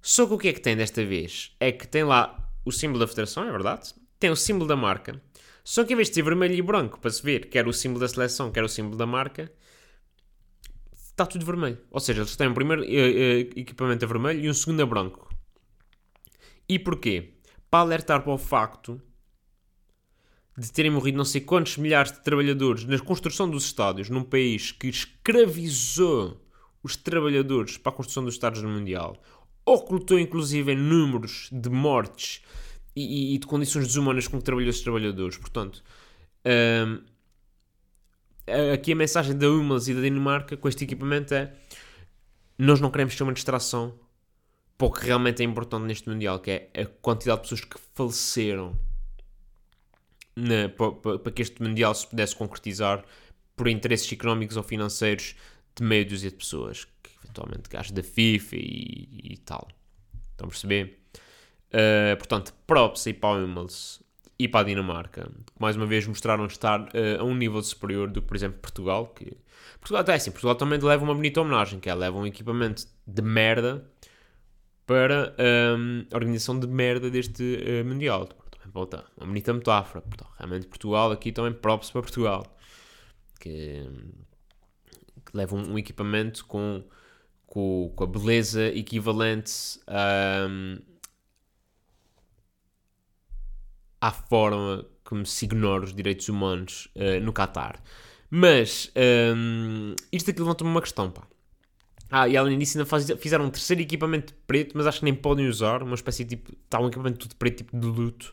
Só 0.00 0.26
que 0.26 0.32
o 0.32 0.38
que 0.38 0.48
é 0.48 0.52
que 0.52 0.60
tem 0.60 0.76
desta 0.76 1.04
vez? 1.04 1.54
É 1.60 1.72
que 1.72 1.86
tem 1.86 2.04
lá 2.04 2.50
o 2.64 2.72
símbolo 2.72 3.00
da 3.00 3.06
federação, 3.06 3.44
é 3.46 3.50
verdade? 3.50 3.92
Tem 4.18 4.30
o 4.30 4.36
símbolo 4.36 4.66
da 4.66 4.76
marca. 4.76 5.20
Só 5.62 5.84
que 5.84 5.92
em 5.92 5.96
vez 5.96 6.08
de 6.08 6.14
ser 6.14 6.22
vermelho 6.22 6.54
e 6.54 6.62
branco 6.62 6.98
para 6.98 7.10
se 7.10 7.22
ver 7.22 7.48
quer 7.48 7.66
o 7.66 7.72
símbolo 7.72 8.00
da 8.00 8.08
seleção, 8.08 8.50
quer 8.50 8.64
o 8.64 8.68
símbolo 8.68 8.96
da 8.96 9.06
marca, 9.06 9.52
está 10.92 11.26
tudo 11.26 11.44
vermelho. 11.44 11.78
Ou 11.90 12.00
seja, 12.00 12.22
eles 12.22 12.36
têm 12.36 12.48
um 12.48 12.54
primeiro 12.54 12.82
uh, 12.82 12.86
uh, 12.86 13.58
equipamento 13.58 14.04
a 14.04 14.08
vermelho 14.08 14.40
e 14.40 14.48
um 14.48 14.54
segundo 14.54 14.82
a 14.82 14.86
branco. 14.86 15.28
E 16.68 16.78
porquê? 16.78 17.34
Para 17.70 17.80
alertar 17.80 18.22
para 18.22 18.32
o 18.32 18.38
facto 18.38 19.00
de 20.56 20.72
terem 20.72 20.90
morrido 20.90 21.18
não 21.18 21.24
sei 21.24 21.40
quantos 21.40 21.76
milhares 21.76 22.12
de 22.12 22.20
trabalhadores 22.22 22.84
na 22.84 22.98
construção 22.98 23.48
dos 23.48 23.64
estádios 23.64 24.10
num 24.10 24.22
país 24.22 24.72
que 24.72 24.88
escravizou 24.88 26.40
os 26.82 26.96
trabalhadores 26.96 27.76
para 27.76 27.92
a 27.92 27.94
construção 27.94 28.24
dos 28.24 28.34
estádios 28.34 28.62
no 28.62 28.68
Mundial, 28.68 29.16
ocultou 29.64 30.18
inclusive 30.18 30.74
números 30.74 31.48
de 31.52 31.68
mortes 31.68 32.42
e, 32.96 33.34
e, 33.34 33.38
de 33.38 33.46
condições 33.46 33.86
desumanas 33.86 34.26
com 34.26 34.38
que 34.38 34.44
trabalhou 34.44 34.70
esses 34.70 34.82
trabalhadores. 34.82 35.36
Portanto, 35.36 35.82
um, 36.46 37.04
aqui 38.72 38.92
a 38.92 38.96
mensagem 38.96 39.36
da 39.36 39.48
Hummels 39.48 39.88
e 39.88 39.94
da 39.94 40.00
Dinamarca 40.00 40.56
com 40.56 40.68
este 40.68 40.84
equipamento 40.84 41.34
é 41.34 41.54
nós 42.58 42.80
não 42.80 42.90
queremos 42.90 43.14
ser 43.14 43.22
uma 43.22 43.32
distração 43.32 43.98
para 44.76 44.86
o 44.86 44.92
que 44.92 45.06
realmente 45.06 45.42
é 45.42 45.44
importante 45.44 45.84
neste 45.84 46.08
Mundial, 46.08 46.40
que 46.40 46.50
é 46.50 46.82
a 46.82 46.86
quantidade 46.86 47.42
de 47.42 47.48
pessoas 47.48 47.64
que 47.64 47.78
faleceram 47.94 48.76
na, 50.34 50.68
para, 50.68 51.18
para, 51.18 51.32
que 51.32 51.42
este 51.42 51.62
Mundial 51.62 51.94
se 51.94 52.06
pudesse 52.06 52.34
concretizar 52.34 53.04
por 53.54 53.68
interesses 53.68 54.10
económicos 54.10 54.56
ou 54.56 54.62
financeiros 54.62 55.36
de 55.76 55.82
meio 55.82 56.08
dúzia 56.08 56.30
de 56.30 56.36
pessoas, 56.36 56.84
que 57.02 57.10
eventualmente 57.24 57.68
gajos 57.68 57.92
da 57.92 58.02
FIFA 58.02 58.56
e, 58.56 59.20
e 59.32 59.36
tal. 59.38 59.68
Estão 60.32 60.46
a 60.46 60.48
perceber? 60.48 60.98
Uh, 61.68 62.16
portanto, 62.16 62.52
props 62.66 63.06
aí 63.06 63.14
para 63.14 63.44
o 63.44 63.66
e 64.38 64.48
para 64.48 64.60
a 64.60 64.62
Dinamarca, 64.64 65.24
que 65.24 65.52
mais 65.60 65.76
uma 65.76 65.84
vez 65.84 66.06
mostraram 66.06 66.46
estar 66.46 66.80
uh, 66.80 67.20
a 67.20 67.24
um 67.24 67.34
nível 67.34 67.62
superior 67.62 68.08
do 68.08 68.22
que, 68.22 68.26
por 68.26 68.36
exemplo, 68.36 68.58
Portugal. 68.58 69.06
Que... 69.08 69.36
Portugal 69.78 70.00
até 70.00 70.12
é 70.12 70.14
assim, 70.16 70.30
Portugal 70.30 70.54
também 70.54 70.78
leva 70.78 71.04
uma 71.04 71.14
bonita 71.14 71.40
homenagem, 71.40 71.78
que 71.78 71.90
é 71.90 71.94
leva 71.94 72.16
um 72.16 72.26
equipamento 72.26 72.86
de 73.06 73.22
merda 73.22 73.84
para 74.86 75.36
um, 75.78 76.06
a 76.10 76.16
organização 76.16 76.58
de 76.58 76.66
merda 76.66 77.10
deste 77.10 77.42
uh, 77.42 77.84
Mundial. 77.84 78.26
Também 78.26 79.02
uma 79.18 79.26
bonita 79.26 79.52
metáfora. 79.52 80.00
Portanto, 80.00 80.30
realmente 80.38 80.66
Portugal 80.66 81.12
aqui 81.12 81.32
também 81.32 81.52
props 81.52 81.90
para 81.90 82.00
Portugal. 82.00 82.56
Que 83.38 83.86
leva 85.32 85.56
um, 85.56 85.72
um 85.72 85.78
equipamento 85.78 86.44
com, 86.46 86.82
com, 87.46 87.92
com, 87.94 88.04
a 88.04 88.06
beleza 88.06 88.66
equivalente 88.68 89.80
um, 90.48 90.78
à 94.00 94.10
forma 94.10 94.86
como 95.04 95.26
se 95.26 95.44
ignora 95.44 95.84
os 95.84 95.94
direitos 95.94 96.28
humanos 96.28 96.88
uh, 96.96 97.20
no 97.20 97.32
Qatar. 97.32 97.82
Mas 98.30 98.92
um, 99.36 99.94
isto 100.12 100.30
aqui 100.30 100.38
levanta-me 100.40 100.70
uma 100.70 100.80
questão, 100.80 101.10
pá. 101.10 101.26
Ah, 102.10 102.28
e 102.28 102.36
além 102.36 102.58
disso 102.58 102.76
ainda 102.76 102.88
faz, 102.88 103.08
fizeram 103.18 103.44
um 103.44 103.50
terceiro 103.50 103.82
equipamento 103.82 104.34
preto, 104.46 104.76
mas 104.76 104.86
acho 104.86 104.98
que 104.98 105.04
nem 105.04 105.14
podem 105.14 105.46
usar, 105.46 105.82
uma 105.82 105.94
espécie 105.94 106.24
de 106.24 106.36
tipo, 106.36 106.52
está 106.64 106.80
um 106.80 106.88
equipamento 106.88 107.18
tudo 107.18 107.36
preto, 107.36 107.58
tipo 107.58 107.78
de 107.78 107.86
luto. 107.86 108.32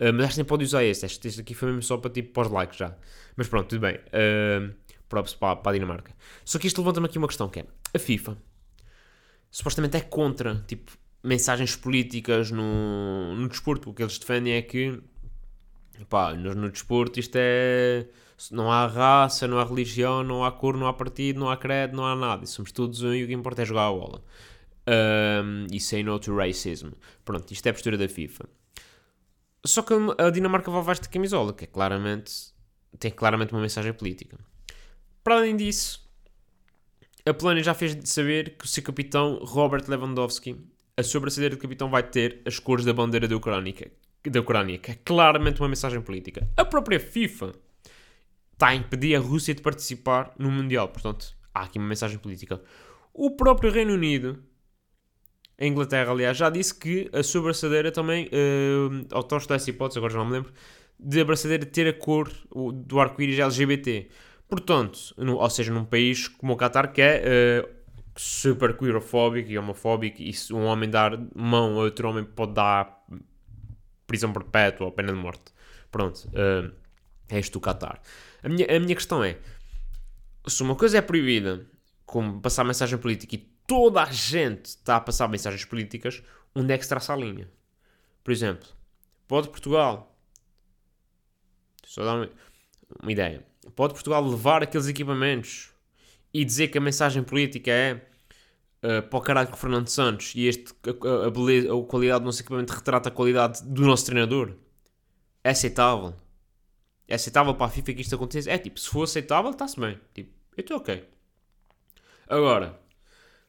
Uh, 0.00 0.12
mas 0.12 0.26
acho 0.26 0.34
que 0.34 0.38
nem 0.38 0.44
podem 0.44 0.64
usar 0.64 0.82
esse, 0.84 1.06
este, 1.06 1.28
este 1.28 1.40
aqui 1.40 1.54
foi 1.54 1.68
mesmo 1.68 1.82
só 1.82 1.96
para 1.96 2.10
tipo 2.10 2.32
pós-like 2.32 2.76
já. 2.76 2.96
Mas 3.36 3.48
pronto, 3.48 3.68
tudo 3.68 3.80
bem. 3.80 3.96
Uh, 3.96 4.74
props 5.08 5.34
para, 5.34 5.56
para 5.56 5.70
a 5.70 5.74
Dinamarca. 5.74 6.14
Só 6.44 6.58
que 6.58 6.66
isto 6.66 6.78
levanta-me 6.80 7.06
aqui 7.06 7.18
uma 7.18 7.28
questão 7.28 7.48
que 7.48 7.60
é, 7.60 7.66
a 7.94 7.98
FIFA 7.98 8.36
supostamente 9.54 9.96
é 9.96 10.00
contra, 10.00 10.64
tipo, 10.66 10.90
mensagens 11.22 11.76
políticas 11.76 12.50
no, 12.50 13.36
no 13.36 13.48
desporto. 13.48 13.90
O 13.90 13.94
que 13.94 14.02
eles 14.02 14.18
defendem 14.18 14.54
é 14.54 14.62
que, 14.62 15.00
pá, 16.08 16.34
no, 16.34 16.54
no 16.54 16.70
desporto 16.70 17.20
isto 17.20 17.36
é. 17.36 18.06
Não 18.50 18.70
há 18.70 18.86
raça, 18.88 19.46
não 19.46 19.60
há 19.60 19.64
religião, 19.64 20.24
não 20.24 20.44
há 20.44 20.50
cor, 20.50 20.76
não 20.76 20.88
há 20.88 20.92
partido, 20.92 21.38
não 21.38 21.48
há 21.48 21.56
credo, 21.56 21.96
não 21.96 22.04
há 22.04 22.16
nada. 22.16 22.44
Somos 22.46 22.72
todos 22.72 23.00
um 23.02 23.14
e 23.14 23.22
o 23.22 23.26
que 23.28 23.32
importa 23.32 23.62
é 23.62 23.64
jogar 23.64 23.86
a 23.86 23.92
bola. 23.92 24.24
Um, 24.86 25.66
e 25.70 25.78
say 25.78 26.02
no 26.02 26.18
to 26.18 26.36
racism. 26.36 26.88
Pronto, 27.24 27.50
isto 27.52 27.64
é 27.66 27.70
a 27.70 27.72
postura 27.72 27.96
da 27.96 28.08
FIFA. 28.08 28.44
Só 29.64 29.82
que 29.82 29.94
a 30.18 30.30
Dinamarca 30.30 30.68
vai 30.68 30.80
levar 30.80 30.92
esta 30.92 31.08
camisola, 31.08 31.52
que 31.54 31.64
é 31.64 31.66
claramente, 31.68 32.52
tem 32.98 33.12
claramente 33.12 33.52
uma 33.52 33.62
mensagem 33.62 33.92
política. 33.92 34.36
Para 35.24 35.36
além 35.36 35.56
disso, 35.56 36.06
a 37.24 37.32
Polónia 37.32 37.62
já 37.62 37.72
fez 37.72 37.96
saber 38.04 38.58
que 38.58 38.66
o 38.66 38.68
seu 38.68 38.82
capitão 38.82 39.38
Robert 39.42 39.84
Lewandowski, 39.88 40.54
a 40.98 41.02
braçadeira 41.18 41.54
de 41.54 41.62
capitão 41.62 41.88
vai 41.88 42.02
ter 42.02 42.42
as 42.44 42.58
cores 42.58 42.84
da 42.84 42.92
bandeira 42.92 43.26
da 43.26 43.34
Ucrânia, 43.34 43.90
da 44.22 44.40
Ucrânia, 44.40 44.76
que 44.76 44.90
é 44.90 44.98
claramente 45.02 45.62
uma 45.62 45.68
mensagem 45.70 46.02
política. 46.02 46.46
A 46.54 46.62
própria 46.62 47.00
FIFA 47.00 47.52
está 48.52 48.68
a 48.68 48.74
impedir 48.74 49.16
a 49.16 49.18
Rússia 49.18 49.54
de 49.54 49.62
participar 49.62 50.34
no 50.38 50.50
Mundial, 50.50 50.88
portanto, 50.88 51.34
há 51.54 51.62
aqui 51.62 51.78
uma 51.78 51.88
mensagem 51.88 52.18
política. 52.18 52.60
O 53.14 53.30
próprio 53.30 53.72
Reino 53.72 53.94
Unido, 53.94 54.44
a 55.58 55.64
Inglaterra, 55.64 56.12
aliás, 56.12 56.36
já 56.36 56.50
disse 56.50 56.74
que 56.74 57.08
a 57.14 57.22
sua 57.22 57.40
braçadeira 57.40 57.90
também, 57.90 58.28
uh, 58.28 59.22
torce 59.22 59.48
dessa 59.48 59.70
hipótese, 59.70 59.98
agora 59.98 60.12
já 60.12 60.18
não 60.18 60.26
me 60.26 60.32
lembro, 60.32 60.52
de 61.00 61.20
a 61.22 61.66
ter 61.66 61.88
a 61.88 61.94
cor 61.94 62.30
do 62.52 63.00
arco-íris 63.00 63.38
LGBT. 63.38 64.10
Portanto, 64.48 65.14
no, 65.16 65.36
ou 65.36 65.50
seja, 65.50 65.72
num 65.72 65.84
país 65.84 66.28
como 66.28 66.52
o 66.52 66.56
Qatar, 66.56 66.92
que 66.92 67.00
é 67.02 67.64
uh, 67.64 67.74
super 68.16 68.76
queerofóbico 68.76 69.50
e 69.50 69.58
homofóbico, 69.58 70.22
e 70.22 70.32
se 70.32 70.52
um 70.52 70.64
homem 70.64 70.88
dar 70.88 71.18
mão 71.34 71.78
a 71.78 71.84
outro 71.84 72.08
homem 72.08 72.24
pode 72.24 72.52
dar 72.52 73.04
prisão 74.06 74.32
perpétua 74.32 74.86
ou 74.86 74.92
pena 74.92 75.12
de 75.12 75.18
morte. 75.18 75.52
Pronto, 75.90 76.28
uh, 76.28 76.72
é 77.28 77.38
isto 77.38 77.56
o 77.56 77.60
Qatar. 77.60 78.00
A 78.42 78.48
minha, 78.48 78.66
a 78.66 78.78
minha 78.78 78.94
questão 78.94 79.24
é, 79.24 79.38
se 80.46 80.62
uma 80.62 80.76
coisa 80.76 80.98
é 80.98 81.00
proibida, 81.00 81.66
como 82.04 82.40
passar 82.40 82.64
mensagem 82.64 82.98
política, 82.98 83.34
e 83.34 83.38
toda 83.66 84.02
a 84.02 84.12
gente 84.12 84.66
está 84.66 84.96
a 84.96 85.00
passar 85.00 85.28
mensagens 85.28 85.64
políticas, 85.64 86.22
onde 86.54 86.72
é 86.72 86.78
que 86.78 86.84
se 86.84 86.90
traça 86.90 87.12
a 87.12 87.16
linha? 87.16 87.50
Por 88.22 88.30
exemplo, 88.30 88.68
pode 89.26 89.48
Portugal, 89.48 90.16
só 91.84 92.04
dar 92.04 92.14
uma, 92.14 92.30
uma 93.02 93.12
ideia, 93.12 93.44
pode 93.74 93.94
Portugal 93.94 94.24
levar 94.24 94.62
aqueles 94.62 94.86
equipamentos 94.86 95.70
e 96.32 96.44
dizer 96.44 96.68
que 96.68 96.78
a 96.78 96.80
mensagem 96.80 97.22
política 97.22 97.70
é 97.70 98.06
uh, 98.82 99.02
para 99.02 99.18
o 99.18 99.22
caralho 99.22 99.48
com 99.48 99.54
o 99.54 99.58
Fernando 99.58 99.88
Santos 99.88 100.32
e 100.34 100.46
este, 100.46 100.72
a, 100.84 101.26
a, 101.26 101.30
beleza, 101.30 101.68
a 101.72 101.84
qualidade 101.84 102.20
do 102.20 102.26
nosso 102.26 102.40
equipamento 102.40 102.72
retrata 102.72 103.08
a 103.08 103.12
qualidade 103.12 103.62
do 103.64 103.82
nosso 103.82 104.06
treinador? 104.06 104.54
É 105.42 105.50
aceitável? 105.50 106.14
É 107.06 107.14
aceitável 107.14 107.54
para 107.54 107.66
a 107.66 107.70
FIFA 107.70 107.92
que 107.92 108.00
isto 108.00 108.14
aconteça? 108.14 108.50
É 108.50 108.58
tipo, 108.58 108.80
se 108.80 108.88
for 108.88 109.04
aceitável, 109.04 109.50
está-se 109.50 109.78
bem. 109.78 109.98
Tipo, 110.14 110.30
eu 110.56 110.60
estou 110.62 110.76
ok. 110.78 111.04
Agora, 112.26 112.80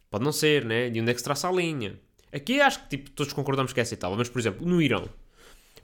pode 0.10 0.24
não 0.24 0.32
ser, 0.32 0.66
né? 0.66 0.90
De 0.90 1.00
onde 1.00 1.12
é 1.12 1.14
que 1.14 1.20
se 1.20 1.24
traça 1.24 1.48
a 1.48 1.52
linha? 1.52 2.00
Aqui 2.34 2.60
acho 2.60 2.84
que 2.84 2.98
tipo, 2.98 3.12
todos 3.12 3.32
concordamos 3.32 3.72
que 3.72 3.80
é 3.80 3.84
aceitável, 3.84 4.18
mas 4.18 4.28
por 4.28 4.40
exemplo, 4.40 4.68
no 4.68 4.82
Irão. 4.82 5.08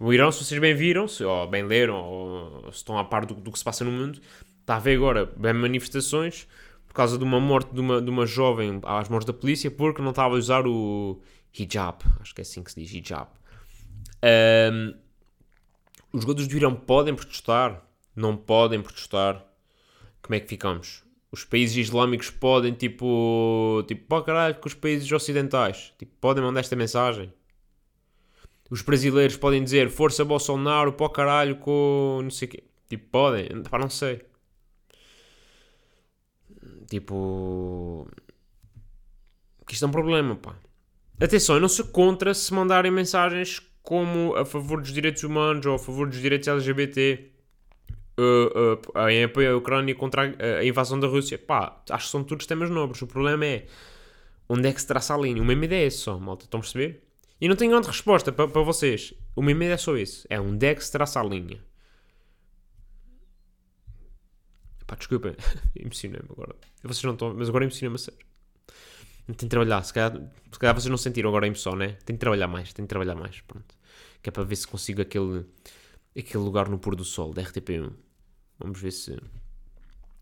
O 0.04 0.12
Irão, 0.12 0.32
se 0.32 0.44
vocês 0.44 0.60
bem 0.60 0.74
viram, 0.74 1.08
se, 1.08 1.24
ou 1.24 1.48
bem 1.48 1.62
leram, 1.62 1.96
ou 1.96 2.72
se 2.72 2.78
estão 2.78 2.98
a 2.98 3.04
par 3.04 3.24
do, 3.24 3.36
do 3.36 3.52
que 3.52 3.60
se 3.60 3.64
passa 3.64 3.86
no 3.86 3.92
mundo, 3.92 4.20
está 4.60 4.78
a 4.78 4.80
ver 4.80 4.96
agora 4.96 5.28
bem 5.38 5.54
manifestações 5.54 6.48
por 6.88 6.96
causa 6.96 7.20
de 7.20 7.24
uma 7.24 7.40
morte 7.40 7.72
de 7.72 7.80
uma, 7.80 8.02
de 8.02 8.10
uma 8.10 8.26
jovem 8.26 8.82
às 8.84 9.08
mãos 9.10 9.24
da 9.26 9.32
polícia 9.32 9.70
porque 9.70 10.02
não 10.02 10.10
estava 10.10 10.34
a 10.34 10.40
usar 10.40 10.66
o 10.66 11.22
hijab. 11.54 12.00
Acho 12.20 12.34
que 12.34 12.42
é 12.42 12.44
assim 12.44 12.64
que 12.64 12.72
se 12.72 12.82
diz, 12.82 12.92
hijab. 12.92 13.30
Um, 14.74 14.96
os 16.12 16.22
jogadores 16.22 16.48
do 16.48 16.58
Irão 16.58 16.74
podem 16.74 17.14
protestar? 17.14 17.86
Não 18.16 18.36
podem 18.36 18.82
protestar? 18.82 19.46
Como 20.20 20.34
é 20.34 20.40
que 20.40 20.48
ficamos? 20.48 21.04
Os 21.32 21.46
países 21.46 21.78
islâmicos 21.78 22.32
podem, 22.32 22.74
tipo, 22.74 23.84
tipo, 23.88 24.08
pá 24.08 24.24
caralho, 24.24 24.56
com 24.56 24.68
os 24.68 24.74
países 24.74 25.12
ocidentais, 25.12 25.94
tipo, 26.00 26.12
podem 26.20 26.44
mandar 26.44 26.62
esta 26.62 26.76
mensagem. 26.76 27.32
Os 28.72 28.82
brasileiros 28.82 29.36
podem 29.36 29.62
dizer 29.62 29.90
força 29.90 30.24
Bolsonaro, 30.24 30.94
pá 30.94 31.10
caralho, 31.10 31.58
com 31.58 32.22
não 32.24 32.32
sei 32.32 32.48
o 32.48 32.52
quê. 32.52 32.64
Tipo, 32.88 33.10
podem, 33.12 33.64
pá, 33.64 33.78
não 33.78 33.90
sei. 33.90 34.22
Tipo, 36.90 38.08
que 39.68 39.74
isto 39.74 39.84
é 39.84 39.88
um 39.90 39.92
problema, 39.92 40.38
pá. 40.38 40.56
Atenção, 41.20 41.56
eu 41.56 41.62
não 41.62 41.68
sou 41.68 41.86
contra 41.88 42.34
se 42.34 42.54
mandarem 42.54 42.92
mensagens 42.92 43.62
como 43.84 44.36
a 44.36 44.46
favor 44.46 44.80
dos 44.80 44.94
direitos 44.94 45.24
humanos 45.24 45.66
ou 45.66 45.76
a 45.76 45.80
favor 45.80 46.08
dos 46.08 46.20
direitos 46.20 46.48
LGBT 46.48 47.30
uh, 48.20 49.00
uh, 49.00 49.10
em 49.10 49.26
apoio 49.26 49.54
à 49.54 49.58
Ucrânia 49.58 49.94
contra 49.96 50.34
a, 50.60 50.64
invasão 50.66 50.98
da 50.98 51.08
Rússia. 51.08 51.38
Pá, 51.38 51.82
acho 51.90 52.06
que 52.06 52.12
são 52.12 52.24
todos 52.24 52.46
temas 52.46 52.70
nobres. 52.70 53.02
O 53.02 53.08
problema 53.08 53.46
é 53.46 53.66
onde 54.48 54.70
é 54.70 54.74
que 54.74 54.80
se 54.80 54.88
traça 54.88 55.14
a 55.14 55.18
linha. 55.18 55.42
Uma 55.42 55.54
ideia 55.54 55.88
é 55.88 55.90
só, 55.90 56.18
malta. 56.18 56.46
Estão 56.46 56.60
a 56.60 56.62
perceber? 56.62 57.11
E 57.42 57.50
não 57.50 57.56
tenho 57.56 57.72
grande 57.72 57.88
resposta 57.88 58.32
para, 58.32 58.48
para 58.48 58.62
vocês. 58.62 59.16
Uma 59.36 59.52
ideia 59.52 59.74
é 59.74 59.78
só 59.78 59.98
isso. 59.98 60.28
É 60.30 60.40
onde 60.40 60.76
que 60.76 60.86
se 60.86 60.92
traça 60.92 61.20
a 61.20 61.24
linha. 61.24 61.60
Pá, 64.86 64.96
desculpa. 64.96 65.36
Emocionei-me 65.76 66.28
agora. 66.30 66.56
Vocês 66.84 67.04
não 67.04 67.14
estão... 67.14 67.34
Mas 67.34 67.50
agora 67.50 67.66
emocionei-me 67.66 67.96
a 67.96 67.98
sério. 67.98 68.20
Tenho 69.26 69.36
de 69.38 69.48
trabalhar. 69.48 69.82
Se 69.84 69.92
calhar, 69.92 70.22
se 70.52 70.60
calhar 70.60 70.76
vocês 70.76 70.90
não 70.90 70.98
sentiram 70.98 71.30
agora 71.30 71.46
a 71.46 71.48
emoção, 71.48 71.76
né? 71.76 71.98
Tenho 72.06 72.18
de 72.18 72.20
trabalhar 72.20 72.48
mais. 72.48 72.74
Tenho 72.74 72.86
de 72.86 72.90
trabalhar 72.90 73.16
mais. 73.16 73.42
Pronto. 73.42 73.76
Que 74.22 74.30
é 74.30 74.32
para 74.32 74.44
ver 74.44 74.56
se 74.56 74.68
consigo 74.68 75.02
aquele, 75.02 75.44
aquele 76.16 76.44
lugar 76.44 76.70
no 76.70 76.78
pôr 76.78 76.96
do 76.96 77.04
sol 77.04 77.34
da 77.34 77.42
RTP1. 77.42 77.92
Vamos 78.60 78.80
ver 78.80 78.92
se. 78.92 79.18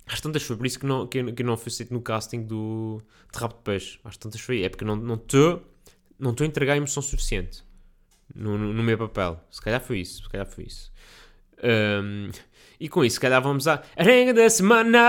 Às 0.06 0.22
tantas 0.22 0.44
foi 0.44 0.56
por 0.56 0.66
isso 0.66 0.80
que 0.80 0.86
não, 0.86 1.06
que, 1.06 1.34
que 1.34 1.44
não 1.44 1.58
fui 1.58 1.70
aceito 1.70 1.94
no 1.94 2.02
casting 2.02 2.44
do 2.44 3.02
de 3.34 3.40
Rabo 3.40 3.56
de 3.56 3.62
Peixe. 3.62 4.00
Às 4.06 4.16
tantas 4.16 4.40
foi. 4.40 4.64
É 4.64 4.70
porque 4.70 4.86
não 4.86 4.96
estou 4.96 5.58
não 5.58 5.66
não 6.20 6.36
a 6.40 6.46
entregar 6.46 6.76
emoção 6.76 7.02
suficiente 7.02 7.64
no, 8.36 8.58
no, 8.58 8.74
no, 8.74 8.84
meu 8.84 8.98
papel. 8.98 9.44
Se 9.50 9.62
calhar 9.62 9.82
foi 9.82 10.00
isso. 10.00 10.24
Se 10.24 10.30
calhar 10.30 10.46
foi 10.46 10.66
isso. 10.66 10.92
Um, 11.64 12.30
e 12.80 12.88
com 12.88 13.04
isso, 13.04 13.16
se 13.16 13.20
calhar 13.20 13.42
vamos 13.42 13.68
à 13.68 13.84
Arenga 13.96 14.34
da 14.34 14.50
Semana. 14.50 15.00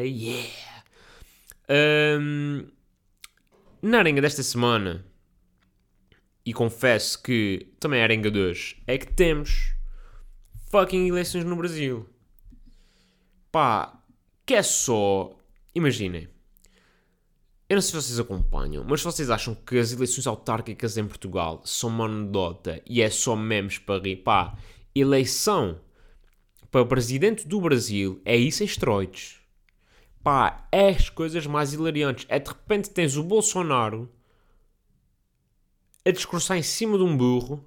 Yeah! 0.00 0.48
Um, 1.68 2.66
na 3.82 3.98
arenga 3.98 4.20
desta 4.20 4.42
semana, 4.42 5.04
e 6.44 6.52
confesso 6.52 7.22
que 7.22 7.72
também 7.78 8.00
é 8.00 8.04
arenga 8.04 8.30
de 8.30 8.38
hoje, 8.38 8.82
é 8.86 8.98
que 8.98 9.12
temos 9.12 9.74
fucking 10.70 11.08
eleições 11.08 11.44
no 11.44 11.56
Brasil. 11.56 12.08
Pá, 13.52 14.00
que 14.44 14.54
é 14.54 14.62
só. 14.62 15.36
Imaginem. 15.74 16.28
Eu 17.68 17.76
não 17.76 17.82
sei 17.82 18.00
se 18.00 18.06
vocês 18.06 18.20
acompanham, 18.20 18.84
mas 18.88 19.02
vocês 19.02 19.28
acham 19.28 19.54
que 19.54 19.78
as 19.78 19.92
eleições 19.92 20.26
autárquicas 20.26 20.96
em 20.96 21.06
Portugal 21.06 21.60
são 21.64 21.90
uma 21.90 22.04
anedota 22.04 22.80
e 22.86 23.02
é 23.02 23.10
só 23.10 23.34
memes 23.34 23.78
para 23.78 24.02
rir, 24.02 24.16
pá, 24.16 24.56
eleição 24.94 25.80
para 26.70 26.84
presidente 26.84 27.46
do 27.46 27.60
Brasil 27.60 28.20
é 28.24 28.36
isso 28.36 28.62
em 28.62 28.66
esteroides 28.66 29.40
pá, 30.26 30.66
é 30.72 30.88
as 30.88 31.08
coisas 31.08 31.46
mais 31.46 31.72
hilariantes. 31.72 32.26
É 32.28 32.40
de 32.40 32.48
repente 32.48 32.90
tens 32.90 33.16
o 33.16 33.22
Bolsonaro 33.22 34.10
a 36.04 36.10
discursar 36.10 36.56
em 36.56 36.64
cima 36.64 36.98
de 36.98 37.04
um 37.04 37.16
burro 37.16 37.64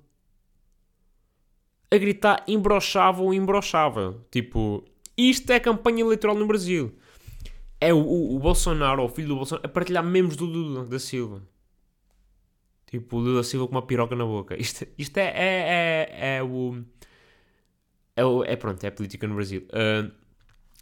a 1.89 1.97
gritar 1.97 2.43
imbrochável, 2.49 3.33
imbrochável. 3.33 4.25
Tipo, 4.29 4.83
isto 5.17 5.49
é 5.53 5.59
campanha 5.61 6.01
eleitoral 6.01 6.35
no 6.35 6.45
Brasil. 6.45 6.93
É 7.81 7.93
o, 7.93 7.97
o, 7.97 8.35
o 8.35 8.39
Bolsonaro, 8.39 9.03
o 9.03 9.09
filho 9.09 9.29
do 9.29 9.35
Bolsonaro, 9.37 9.65
a 9.65 9.69
partilhar 9.69 10.03
memes 10.03 10.35
do 10.35 10.45
Lula 10.45 10.85
da 10.85 10.99
Silva. 10.99 11.41
Tipo, 12.87 13.17
o 13.17 13.19
Lula 13.19 13.43
Silva 13.43 13.67
com 13.67 13.75
uma 13.75 13.85
piroca 13.85 14.15
na 14.15 14.25
boca. 14.25 14.59
Isto, 14.59 14.87
isto 14.97 15.17
é, 15.17 15.31
é, 15.35 16.09
é, 16.11 16.35
é 16.37 16.43
o. 16.43 16.83
É, 18.15 18.25
o, 18.25 18.43
é 18.43 18.55
pronto, 18.55 18.83
é 18.83 18.87
a 18.87 18.91
política 18.91 19.27
no 19.27 19.35
Brasil. 19.35 19.65
Uh, 19.69 20.11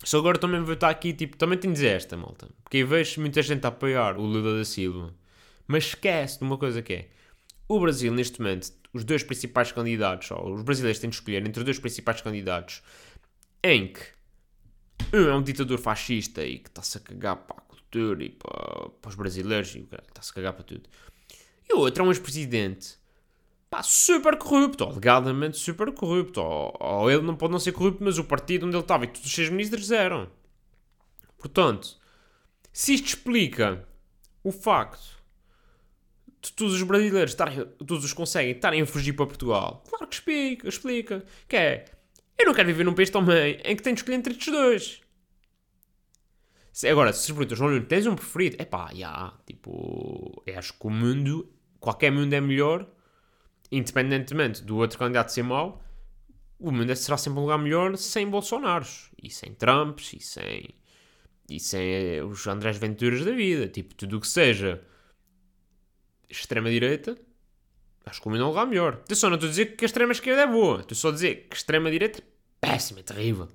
só 0.04 0.20
agora 0.20 0.38
também 0.40 0.62
vou 0.62 0.74
estar 0.74 0.90
aqui, 0.90 1.14
tipo, 1.14 1.38
também 1.38 1.58
tenho 1.58 1.74
de 1.74 1.80
dizer 1.80 1.96
esta, 1.96 2.16
malta. 2.16 2.48
Porque 2.64 2.84
vejo 2.84 3.20
muita 3.22 3.42
gente 3.42 3.66
a 3.66 3.68
apoiar 3.68 4.18
o 4.18 4.22
Lula 4.22 4.58
da 4.58 4.66
Silva. 4.66 5.14
Mas 5.68 5.86
esquece 5.86 6.40
de 6.40 6.46
uma 6.46 6.58
coisa 6.58 6.82
que 6.82 6.94
é. 6.94 7.10
O 7.68 7.80
Brasil, 7.80 8.14
neste 8.14 8.40
momento, 8.40 8.72
os 8.94 9.04
dois 9.04 9.24
principais 9.24 9.72
candidatos, 9.72 10.32
ou 10.32 10.54
os 10.54 10.64
brasileiros 10.64 11.00
têm 11.00 11.10
de 11.10 11.18
escolher 11.18 11.46
entre 11.46 11.60
os 11.60 11.66
dois 11.66 11.78
principais 11.78 12.22
candidatos, 12.22 12.82
em 13.62 13.92
que 13.92 14.00
é 15.12 15.34
um 15.34 15.42
ditador 15.42 15.78
fascista 15.78 16.46
e 16.46 16.60
que 16.60 16.70
está-se 16.70 16.98
a 16.98 17.02
cagar 17.02 17.36
para 17.38 17.58
a 17.58 17.62
cultura 17.62 18.24
e 18.24 18.30
para, 18.30 18.90
para 18.90 19.10
os 19.10 19.16
brasileiros 19.16 19.76
e 19.76 19.80
está-se 20.08 20.32
a 20.32 20.34
cagar 20.34 20.54
para 20.54 20.64
tudo. 20.64 20.90
E 21.70 21.74
o 21.74 21.80
outro 21.80 22.04
é 22.04 22.08
um 22.08 22.12
ex-presidente 22.12 22.98
super 23.84 24.38
corrupto, 24.38 24.84
ou 24.84 24.92
alegadamente 24.92 25.58
super 25.58 25.92
corrupto, 25.92 26.42
ou, 26.42 26.76
ou, 26.80 27.12
ele 27.12 27.22
não 27.22 27.36
pode 27.36 27.52
não 27.52 27.60
ser 27.60 27.74
corrupto, 27.74 28.04
mas 28.04 28.18
o 28.18 28.24
partido 28.24 28.66
onde 28.66 28.76
ele 28.76 28.84
estava 28.84 29.04
e 29.04 29.08
todos 29.08 29.26
os 29.26 29.32
seus 29.32 29.50
ministros 29.50 29.92
eram. 29.92 30.30
Portanto, 31.38 31.98
se 32.72 32.94
isto 32.94 33.08
explica 33.08 33.88
o 34.44 34.52
facto 34.52 35.18
de 36.42 36.52
todos 36.54 36.74
os 36.74 36.84
brasileiros, 36.84 37.32
estarem, 37.32 37.66
todos 37.86 38.04
os 38.04 38.14
conseguem, 38.14 38.52
estarem 38.52 38.82
a 38.82 38.86
fugir 38.86 39.14
para 39.14 39.28
Portugal, 39.28 39.84
claro 39.90 40.08
que 40.08 40.16
explica, 40.16 40.68
explica, 40.68 41.26
que 41.48 41.56
é, 41.56 41.86
eu 42.38 42.46
não 42.46 42.54
quero 42.54 42.68
viver 42.68 42.84
num 42.84 42.94
país 42.94 43.10
também 43.10 43.60
em 43.64 43.76
que 43.76 43.84
tenho 43.84 43.96
de 43.96 44.02
escolher 44.02 44.18
entre 44.18 44.34
estes 44.34 44.52
dois. 44.52 45.02
Agora, 46.90 47.12
se 47.12 47.22
se 47.22 47.34
perguntas, 47.34 47.58
João 47.58 47.82
tens 47.86 48.06
um 48.06 48.16
preferido? 48.16 48.58
É 48.60 48.66
pá, 48.66 48.92
já, 48.94 49.34
tipo, 49.48 50.44
acho 50.56 50.74
que 50.74 50.88
o 50.88 50.90
mundo, 50.92 51.52
qualquer 51.80 52.12
mundo 52.12 52.32
é 52.34 52.40
melhor 52.40 52.88
independentemente 53.72 54.64
do 54.64 54.78
outro 54.78 54.98
candidato 54.98 55.30
ser 55.30 55.44
mau, 55.44 55.84
o 56.60 56.72
mundo 56.72 56.96
será 56.96 57.18
sempre 57.18 57.40
um 57.40 57.44
lugar 57.44 57.58
melhor 57.58 57.96
sem 57.98 58.28
Bolsonaros, 58.28 59.12
e 59.22 59.30
sem 59.30 59.54
Trumps, 59.54 60.14
e 60.14 60.20
sem, 60.20 60.70
e 61.50 61.60
sem 61.60 62.22
os 62.22 62.48
Andrés 62.48 62.78
Venturas 62.78 63.24
da 63.24 63.32
vida. 63.32 63.68
Tipo, 63.68 63.94
tudo 63.94 64.18
o 64.18 64.22
que 64.22 64.28
seja 64.28 64.82
extrema-direita, 66.30 67.18
acho 68.10 68.22
que 68.22 68.28
o 68.28 68.32
mundo 68.32 68.58
é 68.58 68.66
melhor. 68.66 68.94
Atenção, 68.94 69.30
não 69.30 69.36
estou 69.36 69.48
a 69.48 69.50
dizer 69.50 69.76
que 69.76 69.86
a 69.86 69.88
extrema-esquerda 69.88 70.42
é 70.42 70.48
boa, 70.48 70.80
estou 70.80 70.96
só 70.96 71.10
a 71.10 71.12
dizer 71.12 71.48
que 71.48 71.54
a 71.54 71.58
extrema-direita 71.58 72.20
é 72.20 72.24
péssima, 72.60 73.00
é 73.00 73.04
terrível. 73.04 73.48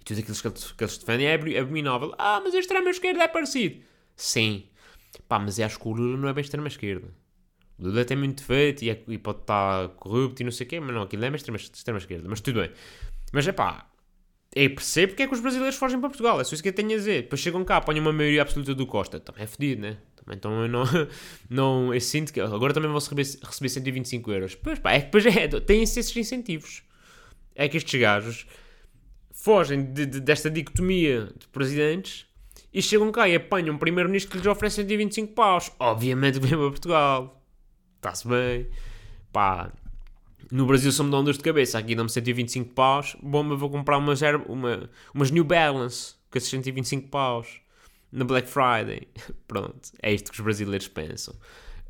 E 0.00 0.04
tudo 0.04 0.20
aquilo 0.20 0.36
que 0.36 0.46
eles, 0.46 0.72
que 0.72 0.84
eles 0.84 0.98
defendem 0.98 1.26
é 1.26 1.58
abominável. 1.60 2.14
Ah, 2.18 2.40
mas 2.42 2.54
a 2.54 2.58
extrema-esquerda 2.58 3.22
é 3.22 3.28
parecido. 3.28 3.82
Sim. 4.14 4.64
Pá, 5.28 5.38
mas 5.38 5.58
acho 5.58 5.78
que 5.78 5.88
o 5.88 5.92
Lula 5.92 6.16
não 6.16 6.28
é 6.28 6.32
bem 6.32 6.42
extrema-esquerda. 6.42 7.08
O 7.78 7.88
Lula 7.88 8.04
tem 8.04 8.16
muito 8.16 8.38
defeito 8.38 8.84
e, 8.84 8.90
é, 8.90 9.02
e, 9.08 9.18
pode 9.18 9.40
estar 9.40 9.88
corrupto 9.90 10.42
e 10.42 10.44
não 10.44 10.52
sei 10.52 10.66
o 10.66 10.70
quê, 10.70 10.80
mas 10.80 10.94
não, 10.94 11.02
aquilo 11.02 11.24
é 11.24 11.30
bem 11.30 11.36
extrema-esquerda. 11.36 12.28
Mas 12.28 12.40
tudo 12.40 12.60
bem. 12.60 12.70
Mas 13.32 13.46
é 13.46 13.52
pá, 13.52 13.90
eu 14.54 14.70
percebo 14.70 15.08
porque 15.08 15.24
é 15.24 15.26
que 15.26 15.34
os 15.34 15.40
brasileiros 15.40 15.76
fogem 15.76 16.00
para 16.00 16.08
Portugal. 16.08 16.40
É 16.40 16.44
só 16.44 16.54
isso 16.54 16.62
que 16.62 16.70
eu 16.70 16.72
tenho 16.72 16.92
a 16.92 16.96
dizer. 16.96 17.22
Depois 17.24 17.40
chegam 17.40 17.62
cá, 17.62 17.76
apanham 17.76 18.00
uma 18.00 18.12
maioria 18.12 18.40
absoluta 18.40 18.74
do 18.74 18.86
Costa. 18.86 19.20
Também 19.20 19.44
é 19.44 19.46
fedido, 19.46 19.82
né? 19.82 19.98
Então 20.30 20.62
eu 20.62 20.68
não, 20.68 20.84
não 21.48 21.94
eu 21.94 22.00
sinto 22.00 22.32
que 22.32 22.40
agora 22.40 22.74
também 22.74 22.90
vou 22.90 22.98
receber, 22.98 23.22
receber 23.44 23.68
125 23.68 24.32
euros. 24.32 24.54
Pois 24.54 24.78
pá, 24.78 24.92
é 24.92 25.00
que 25.00 25.06
depois 25.06 25.26
é, 25.26 25.48
têm-se 25.60 26.00
esses 26.00 26.16
incentivos. 26.16 26.82
É 27.54 27.68
que 27.68 27.76
estes 27.76 28.00
gajos 28.00 28.46
fogem 29.32 29.92
de, 29.92 30.06
de, 30.06 30.20
desta 30.20 30.50
dicotomia 30.50 31.32
de 31.38 31.46
presidentes 31.48 32.26
e 32.72 32.82
chegam 32.82 33.10
cá 33.12 33.28
e 33.28 33.36
apanham 33.36 33.74
um 33.74 33.78
primeiro-ministro 33.78 34.32
que 34.32 34.38
lhes 34.38 34.46
oferece 34.46 34.76
125 34.76 35.32
paus. 35.32 35.70
Obviamente 35.78 36.38
vem 36.38 36.50
para 36.50 36.58
Portugal. 36.58 37.42
Está-se 37.96 38.26
bem. 38.28 38.68
Pá, 39.32 39.72
no 40.50 40.66
Brasil 40.66 40.92
são-me 40.92 41.10
dão 41.10 41.24
de 41.24 41.38
cabeça. 41.38 41.78
Aqui 41.78 41.94
dão-me 41.94 42.10
125 42.10 42.74
paus. 42.74 43.16
Bom, 43.22 43.42
mas 43.42 43.58
vou 43.58 43.70
comprar 43.70 43.98
umas, 43.98 44.20
uma, 44.48 44.90
umas 45.14 45.30
New 45.30 45.44
Balance 45.44 46.14
com 46.30 46.38
esses 46.38 46.50
125 46.50 47.08
paus 47.08 47.65
na 48.16 48.24
Black 48.24 48.48
Friday. 48.48 49.06
pronto, 49.46 49.92
é 50.02 50.12
isto 50.12 50.32
que 50.32 50.38
os 50.38 50.44
brasileiros 50.44 50.88
pensam. 50.88 51.34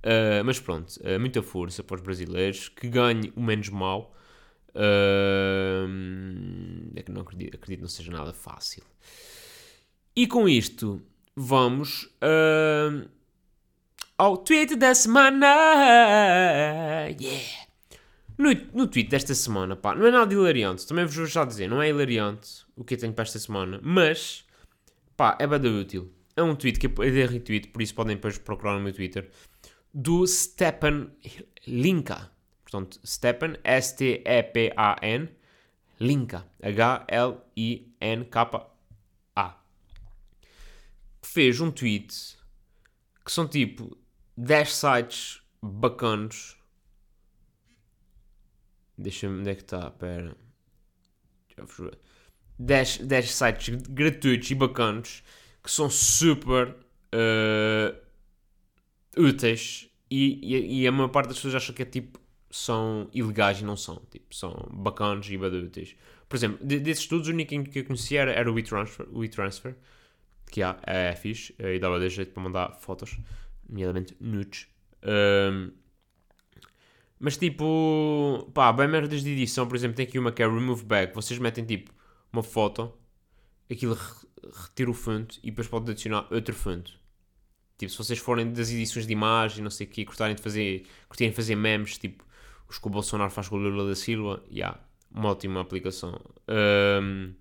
Uh, 0.04 0.44
mas 0.44 0.60
pronto, 0.60 0.90
uh, 1.00 1.18
muita 1.18 1.42
força 1.42 1.82
para 1.82 1.96
os 1.96 2.02
brasileiros, 2.02 2.68
que 2.68 2.88
ganhe 2.88 3.32
o 3.34 3.42
menos 3.42 3.68
mal. 3.70 4.14
Uh, 4.74 5.88
é 6.94 7.02
que 7.02 7.10
não 7.10 7.22
acredito, 7.22 7.54
acredito 7.54 7.80
não 7.80 7.88
seja 7.88 8.12
nada 8.12 8.32
fácil. 8.34 8.82
E 10.14 10.26
com 10.26 10.48
isto, 10.48 11.00
vamos 11.34 12.08
ao 14.18 14.36
tweet 14.38 14.76
da 14.76 14.94
semana. 14.94 15.46
Yeah! 17.20 17.66
No, 18.38 18.50
no 18.74 18.86
tweet 18.86 19.08
desta 19.08 19.34
semana, 19.34 19.76
pá, 19.76 19.94
não 19.94 20.06
é 20.06 20.10
nada 20.10 20.32
hilariante. 20.32 20.86
Também 20.86 21.04
vos 21.04 21.16
vou 21.16 21.26
já 21.26 21.44
dizer, 21.44 21.68
não 21.68 21.80
é 21.82 21.88
hilariante 21.88 22.64
o 22.74 22.84
que 22.84 22.94
eu 22.94 22.98
tenho 22.98 23.12
para 23.12 23.24
esta 23.24 23.38
semana, 23.38 23.80
mas 23.82 24.44
pá, 25.16 25.36
é 25.38 25.46
bada 25.46 25.68
útil. 25.68 26.15
É 26.36 26.42
um 26.42 26.54
tweet 26.54 26.78
que 26.78 26.86
eu 26.86 26.92
dei 26.92 27.24
retweet, 27.24 27.68
por 27.68 27.80
isso 27.80 27.94
podem 27.94 28.14
depois 28.16 28.36
procurar 28.36 28.74
no 28.74 28.80
meu 28.80 28.92
Twitter, 28.92 29.30
do 29.92 30.26
Stepan 30.26 31.10
Linka. 31.66 32.30
Portanto, 32.62 33.00
Stepan, 33.06 33.54
S-T-E-P-A-N, 33.64 35.30
Linka, 35.98 36.46
H-L-I-N-K-A. 36.62 37.16
Fez 41.22 41.60
um 41.60 41.70
tweet 41.70 42.36
que 43.24 43.32
são 43.32 43.48
tipo 43.48 43.96
10 44.36 44.74
sites 44.74 45.40
bacanos. 45.62 46.58
Deixa-me, 48.98 49.40
onde 49.40 49.50
é 49.50 49.54
que 49.54 49.62
está? 49.62 49.88
Espera. 49.88 50.36
10, 52.58 52.98
10 52.98 53.30
sites 53.30 53.74
gratuitos 53.88 54.50
e 54.50 54.54
bacanos 54.54 55.22
que 55.66 55.72
são 55.72 55.90
super 55.90 56.76
uh, 57.12 57.96
úteis 59.20 59.90
e, 60.08 60.54
e, 60.54 60.82
e, 60.82 60.86
a 60.86 60.92
maior 60.92 61.08
parte 61.08 61.26
das 61.26 61.38
pessoas 61.38 61.56
acha 61.56 61.72
que 61.72 61.82
é 61.82 61.84
tipo 61.84 62.20
são 62.48 63.10
ilegais 63.12 63.60
e 63.60 63.64
não 63.64 63.76
são, 63.76 64.00
tipo, 64.08 64.32
são 64.32 64.52
bacanos 64.72 65.28
e 65.28 65.36
bada 65.36 65.56
úteis. 65.56 65.96
Por 66.28 66.36
exemplo, 66.36 66.64
de, 66.64 66.78
desses 66.78 67.02
estudos, 67.02 67.26
o 67.26 67.32
único 67.32 67.64
que 67.64 67.80
eu 67.80 67.84
conhecia 67.84 68.20
era, 68.20 68.32
era 68.32 68.48
o 68.48 68.54
WeTransfer, 68.54 69.74
o 70.46 70.50
que 70.50 70.62
há, 70.62 70.78
é, 70.86 71.08
é 71.08 71.16
fixe, 71.16 71.52
e 71.58 71.80
dava 71.80 71.98
de 71.98 72.08
jeito 72.08 72.32
para 72.32 72.42
mandar 72.44 72.72
fotos, 72.76 73.18
nomeadamente 73.68 74.16
nudes. 74.20 74.68
Um, 75.02 75.72
mas 77.18 77.36
tipo, 77.36 78.48
pá, 78.54 78.72
bem 78.72 78.86
merdas 78.86 79.24
de 79.24 79.30
edição, 79.30 79.66
por 79.66 79.74
exemplo, 79.74 79.96
tem 79.96 80.06
aqui 80.06 80.16
uma 80.16 80.30
que 80.30 80.44
é 80.44 80.46
Remove 80.46 80.84
Back. 80.84 81.12
Vocês 81.12 81.40
metem 81.40 81.64
tipo 81.64 81.92
uma 82.32 82.44
foto, 82.44 82.92
aquilo 83.68 83.98
retira 84.52 84.90
o 84.90 84.94
fundo 84.94 85.34
e 85.42 85.50
depois 85.50 85.68
pode 85.68 85.90
adicionar 85.90 86.26
outro 86.32 86.54
fundo. 86.54 86.90
Tipo, 87.78 87.92
se 87.92 87.98
vocês 87.98 88.18
forem 88.18 88.52
das 88.52 88.70
edições 88.70 89.06
de 89.06 89.12
imagem, 89.12 89.62
não 89.62 89.70
sei 89.70 89.86
o 89.86 89.90
quê, 89.90 90.04
curtarem 90.04 90.34
de 90.34 90.42
fazer, 90.42 90.86
curtirem 91.08 91.30
de 91.30 91.36
fazer 91.36 91.54
memes, 91.56 91.98
tipo 91.98 92.24
os 92.68 92.78
que 92.78 92.86
o 92.86 92.90
Bolsonaro 92.90 93.30
faz 93.30 93.48
com 93.48 93.56
o 93.56 93.58
Lula 93.58 93.88
da 93.88 93.94
Silva, 93.94 94.42
yeah, 94.50 94.78
uma 95.10 95.30
ótima 95.30 95.60
aplicação. 95.60 96.20
Um, 96.48 97.34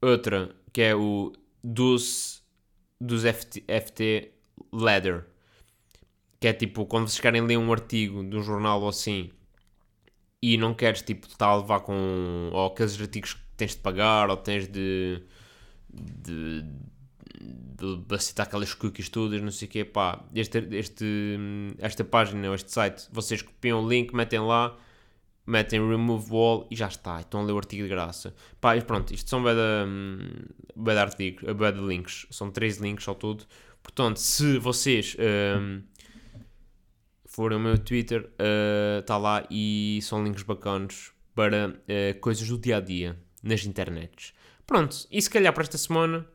outra, 0.00 0.54
que 0.72 0.80
é 0.80 0.94
o 0.94 1.32
dos, 1.62 2.42
dos 3.00 3.24
FT, 3.24 3.64
FT 3.68 4.32
Leather, 4.72 5.26
que 6.40 6.48
é 6.48 6.52
tipo, 6.52 6.86
quando 6.86 7.08
vocês 7.08 7.20
querem 7.20 7.42
ler 7.42 7.58
um 7.58 7.72
artigo 7.72 8.24
de 8.24 8.36
um 8.36 8.42
jornal 8.42 8.80
ou 8.82 8.88
assim, 8.88 9.30
e 10.40 10.56
não 10.56 10.74
queres, 10.74 11.02
tipo, 11.02 11.26
estar 11.26 11.46
a 11.46 11.56
levar 11.56 11.80
com, 11.80 12.50
ou 12.52 12.66
aqueles 12.66 13.00
artigos 13.00 13.34
que 13.34 13.45
tens 13.56 13.72
de 13.72 13.78
pagar, 13.78 14.30
ou 14.30 14.36
tens 14.36 14.68
de, 14.68 15.22
de, 15.92 16.62
de, 16.62 18.14
aceitar 18.14 18.44
aquelas 18.44 18.74
cookies 18.74 19.08
todas, 19.08 19.40
não 19.40 19.50
sei 19.50 19.68
o 19.68 19.70
quê, 19.70 19.84
pá, 19.84 20.24
este, 20.34 20.58
este, 20.72 21.38
esta 21.78 22.04
página, 22.04 22.48
ou 22.48 22.54
este 22.54 22.72
site, 22.72 23.08
vocês 23.12 23.42
copiam 23.42 23.84
o 23.84 23.88
link, 23.88 24.14
metem 24.14 24.40
lá, 24.40 24.76
metem 25.46 25.86
remove 25.88 26.30
wall 26.30 26.66
e 26.70 26.76
já 26.76 26.88
está, 26.88 27.20
estão 27.20 27.40
a 27.40 27.44
ler 27.44 27.52
o 27.52 27.58
artigo 27.58 27.82
de 27.82 27.88
graça. 27.88 28.34
Pá, 28.60 28.76
e 28.76 28.82
pronto, 28.82 29.12
isto 29.12 29.28
são 29.30 29.42
bada, 29.42 29.86
bada 30.74 31.02
artigos, 31.02 31.52
bada 31.54 31.80
links, 31.80 32.26
são 32.30 32.50
três 32.50 32.78
links 32.78 33.06
ao 33.08 33.14
todo, 33.14 33.44
portanto, 33.82 34.18
se 34.18 34.58
vocês... 34.58 35.16
Um, 35.18 35.82
forem 37.36 37.58
ao 37.58 37.62
meu 37.62 37.76
Twitter, 37.76 38.30
está 38.98 39.18
uh, 39.18 39.20
lá 39.20 39.46
e 39.50 39.98
são 40.00 40.24
links 40.24 40.42
bacanos 40.42 41.12
para 41.34 41.68
uh, 41.68 42.18
coisas 42.18 42.48
do 42.48 42.56
dia 42.56 42.78
a 42.78 42.80
dia 42.80 43.25
nas 43.46 43.64
internets. 43.64 44.34
Pronto, 44.66 45.06
e 45.10 45.22
se 45.22 45.30
calhar 45.30 45.52
para 45.52 45.62
esta 45.62 45.78
semana, 45.78 46.26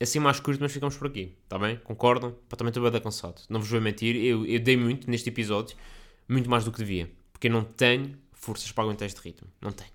assim 0.00 0.20
mais 0.20 0.38
curto, 0.38 0.60
mas 0.60 0.72
ficamos 0.72 0.96
por 0.96 1.08
aqui, 1.08 1.36
está 1.42 1.58
bem? 1.58 1.76
Concordam? 1.78 2.36
Para 2.48 2.56
também 2.56 2.70
estou 2.70 2.90
bem 2.90 3.00
cansado. 3.00 3.42
Não 3.48 3.60
vos 3.60 3.68
vou 3.68 3.80
mentir, 3.80 4.16
eu, 4.16 4.46
eu 4.46 4.60
dei 4.60 4.76
muito 4.76 5.10
neste 5.10 5.28
episódio, 5.28 5.76
muito 6.28 6.48
mais 6.48 6.64
do 6.64 6.70
que 6.70 6.78
devia, 6.78 7.10
porque 7.32 7.48
eu 7.48 7.52
não 7.52 7.64
tenho 7.64 8.16
forças 8.32 8.70
para 8.70 8.84
aguentar 8.84 9.06
este 9.06 9.20
ritmo, 9.20 9.48
não 9.60 9.72
tenho. 9.72 9.90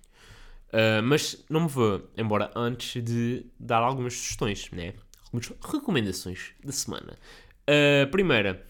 Uh, 0.68 1.02
mas 1.02 1.42
não 1.48 1.62
me 1.62 1.68
vou, 1.68 2.08
embora 2.16 2.50
antes 2.54 3.02
de 3.02 3.44
dar 3.58 3.78
algumas 3.78 4.14
sugestões, 4.14 4.70
né? 4.70 4.94
Algumas 5.24 5.52
recomendações 5.60 6.52
da 6.62 6.70
semana. 6.70 7.18
Uh, 7.62 8.08
primeira, 8.10 8.64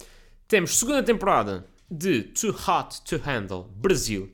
temos 0.48 0.78
segunda 0.78 1.02
temporada 1.02 1.66
de 1.90 2.22
Too 2.22 2.50
Hot 2.50 3.02
to 3.02 3.16
Handle 3.16 3.64
Brasil 3.76 4.32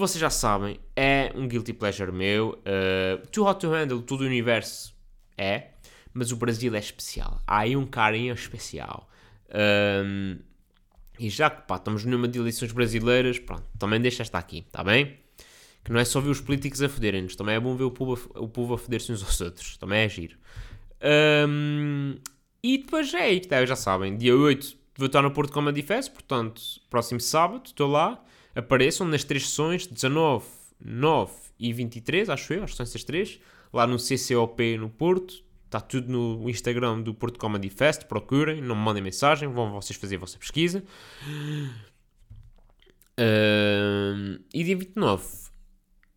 vocês 0.00 0.20
já 0.20 0.30
sabem, 0.30 0.80
é 0.96 1.32
um 1.34 1.46
guilty 1.46 1.72
pleasure 1.72 2.10
meu. 2.10 2.58
Uh, 2.60 3.26
Too 3.28 3.46
Hot 3.46 3.60
to 3.60 3.70
Handle, 3.70 4.02
todo 4.02 4.22
o 4.22 4.24
universo 4.24 4.94
é, 5.36 5.68
mas 6.12 6.32
o 6.32 6.36
Brasil 6.36 6.74
é 6.74 6.78
especial. 6.78 7.40
Há 7.46 7.60
aí 7.60 7.76
um 7.76 7.86
carinho 7.86 8.34
especial. 8.34 9.08
Um, 10.04 10.38
e 11.18 11.28
já 11.28 11.50
que 11.50 11.66
pá, 11.66 11.76
estamos 11.76 12.04
numa 12.04 12.26
de 12.26 12.38
eleições 12.38 12.72
brasileiras, 12.72 13.38
pronto, 13.38 13.64
também 13.78 14.00
deixa 14.00 14.22
esta 14.22 14.38
aqui, 14.38 14.64
está 14.66 14.82
bem? 14.82 15.18
Que 15.84 15.92
não 15.92 16.00
é 16.00 16.04
só 16.04 16.20
ver 16.20 16.30
os 16.30 16.40
políticos 16.40 16.82
a 16.82 16.88
foderem-nos, 16.88 17.36
também 17.36 17.54
é 17.54 17.60
bom 17.60 17.74
ver 17.76 17.84
o 17.84 17.90
povo 17.90 18.18
a, 18.34 18.40
o 18.40 18.48
povo 18.48 18.74
a 18.74 18.78
foder-se 18.78 19.12
uns 19.12 19.22
aos 19.22 19.40
outros, 19.40 19.76
também 19.76 20.00
é 20.00 20.08
giro. 20.08 20.36
Um, 21.48 22.16
e 22.62 22.78
depois 22.78 23.12
é 23.14 23.22
aí, 23.22 23.40
tá, 23.40 23.64
já 23.64 23.76
sabem, 23.76 24.16
dia 24.16 24.36
8 24.36 24.78
vou 24.96 25.06
estar 25.06 25.22
no 25.22 25.30
Porto 25.30 25.52
Comedy 25.52 25.82
Fest, 25.82 26.12
portanto, 26.12 26.60
próximo 26.90 27.20
sábado, 27.20 27.62
estou 27.66 27.88
lá 27.88 28.22
apareçam 28.54 29.06
nas 29.06 29.24
três 29.24 29.48
sessões, 29.48 29.86
19, 29.86 30.46
9 30.80 31.32
e 31.58 31.72
23, 31.72 32.30
acho 32.30 32.52
eu, 32.52 32.64
acho 32.64 32.72
que 32.72 32.76
são 32.76 32.84
essas 32.84 33.04
três, 33.04 33.38
lá 33.72 33.86
no 33.86 33.96
CCOP 33.96 34.76
no 34.78 34.88
Porto. 34.88 35.48
Está 35.66 35.80
tudo 35.80 36.10
no 36.10 36.50
Instagram 36.50 37.00
do 37.00 37.14
Porto 37.14 37.38
Comedy 37.38 37.70
Fest, 37.70 38.06
procurem, 38.06 38.60
não 38.60 38.74
me 38.74 38.82
mandem 38.82 39.00
mensagem, 39.00 39.48
vão 39.48 39.70
vocês 39.70 39.96
fazer 39.96 40.16
a 40.16 40.18
vossa 40.18 40.36
pesquisa. 40.36 40.82
Uh, 43.16 44.42
e 44.52 44.64
dia 44.64 44.76
29 44.76 45.24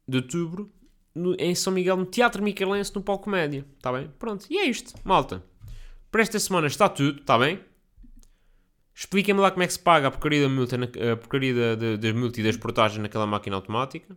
de 0.08 0.18
outubro, 0.18 0.72
no, 1.14 1.36
em 1.38 1.54
São 1.54 1.72
Miguel, 1.72 1.98
no 1.98 2.06
Teatro 2.08 2.42
Micaelense, 2.42 2.96
no 2.96 3.04
Palco 3.04 3.30
Média. 3.30 3.64
Está 3.78 3.94
bem? 3.94 4.10
Pronto, 4.18 4.48
e 4.50 4.58
é 4.58 4.66
isto, 4.66 4.94
malta. 5.04 5.44
Para 6.10 6.24
esta 6.24 6.40
semana 6.40 6.66
está 6.66 6.90
tudo, 6.90 7.20
está 7.20 7.38
bem? 7.38 7.60
Expliquem-me 8.96 9.42
lá 9.42 9.50
como 9.50 9.64
é 9.64 9.68
que 9.68 9.74
se 9.74 9.80
paga 9.80 10.08
a 10.08 10.12
porcaria 10.12 10.44
da 10.44 10.50
multa, 10.50 10.78
na, 10.78 10.86
a 10.86 11.18
porcaria 11.18 11.54
da, 11.54 11.76
da, 11.76 11.96
das 11.98 12.14
multas 12.14 12.38
e 12.38 12.44
das 12.44 12.58
portagens 12.58 13.02
naquela 13.02 13.26
máquina 13.26 13.56
automática. 13.56 14.16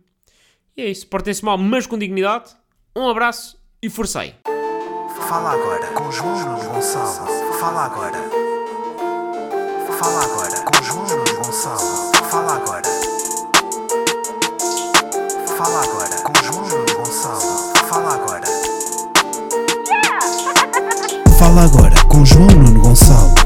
E 0.75 0.81
é 0.81 0.89
isso. 0.89 1.07
Portem-se 1.07 1.43
mal, 1.43 1.57
mas 1.57 1.87
com 1.87 1.97
dignidade. 1.97 2.55
Um 2.95 3.09
abraço 3.09 3.59
e 3.81 3.89
forcei. 3.89 4.35
Fala 5.27 5.51
agora 5.53 5.87
com 5.87 6.11
João 6.11 6.59
Gonçalo. 6.59 7.27
Fala 7.59 7.85
agora. 7.85 8.17
Fala 9.99 10.23
agora 10.23 10.61
com 10.61 10.83
João 10.83 11.05
Gonçalo. 11.43 12.13
Fala 12.29 12.55
agora. 12.55 12.87
Fala 15.57 15.81
agora 15.83 16.21
com 16.23 16.33
João 16.43 16.85
Gonçalo. 16.95 17.73
Fala 17.89 18.13
agora. 18.13 18.47
Fala 21.39 21.63
agora 21.63 21.95
com 22.07 22.23
João 22.23 22.47
Nuno 22.47 22.81
Gonçalo. 22.81 23.36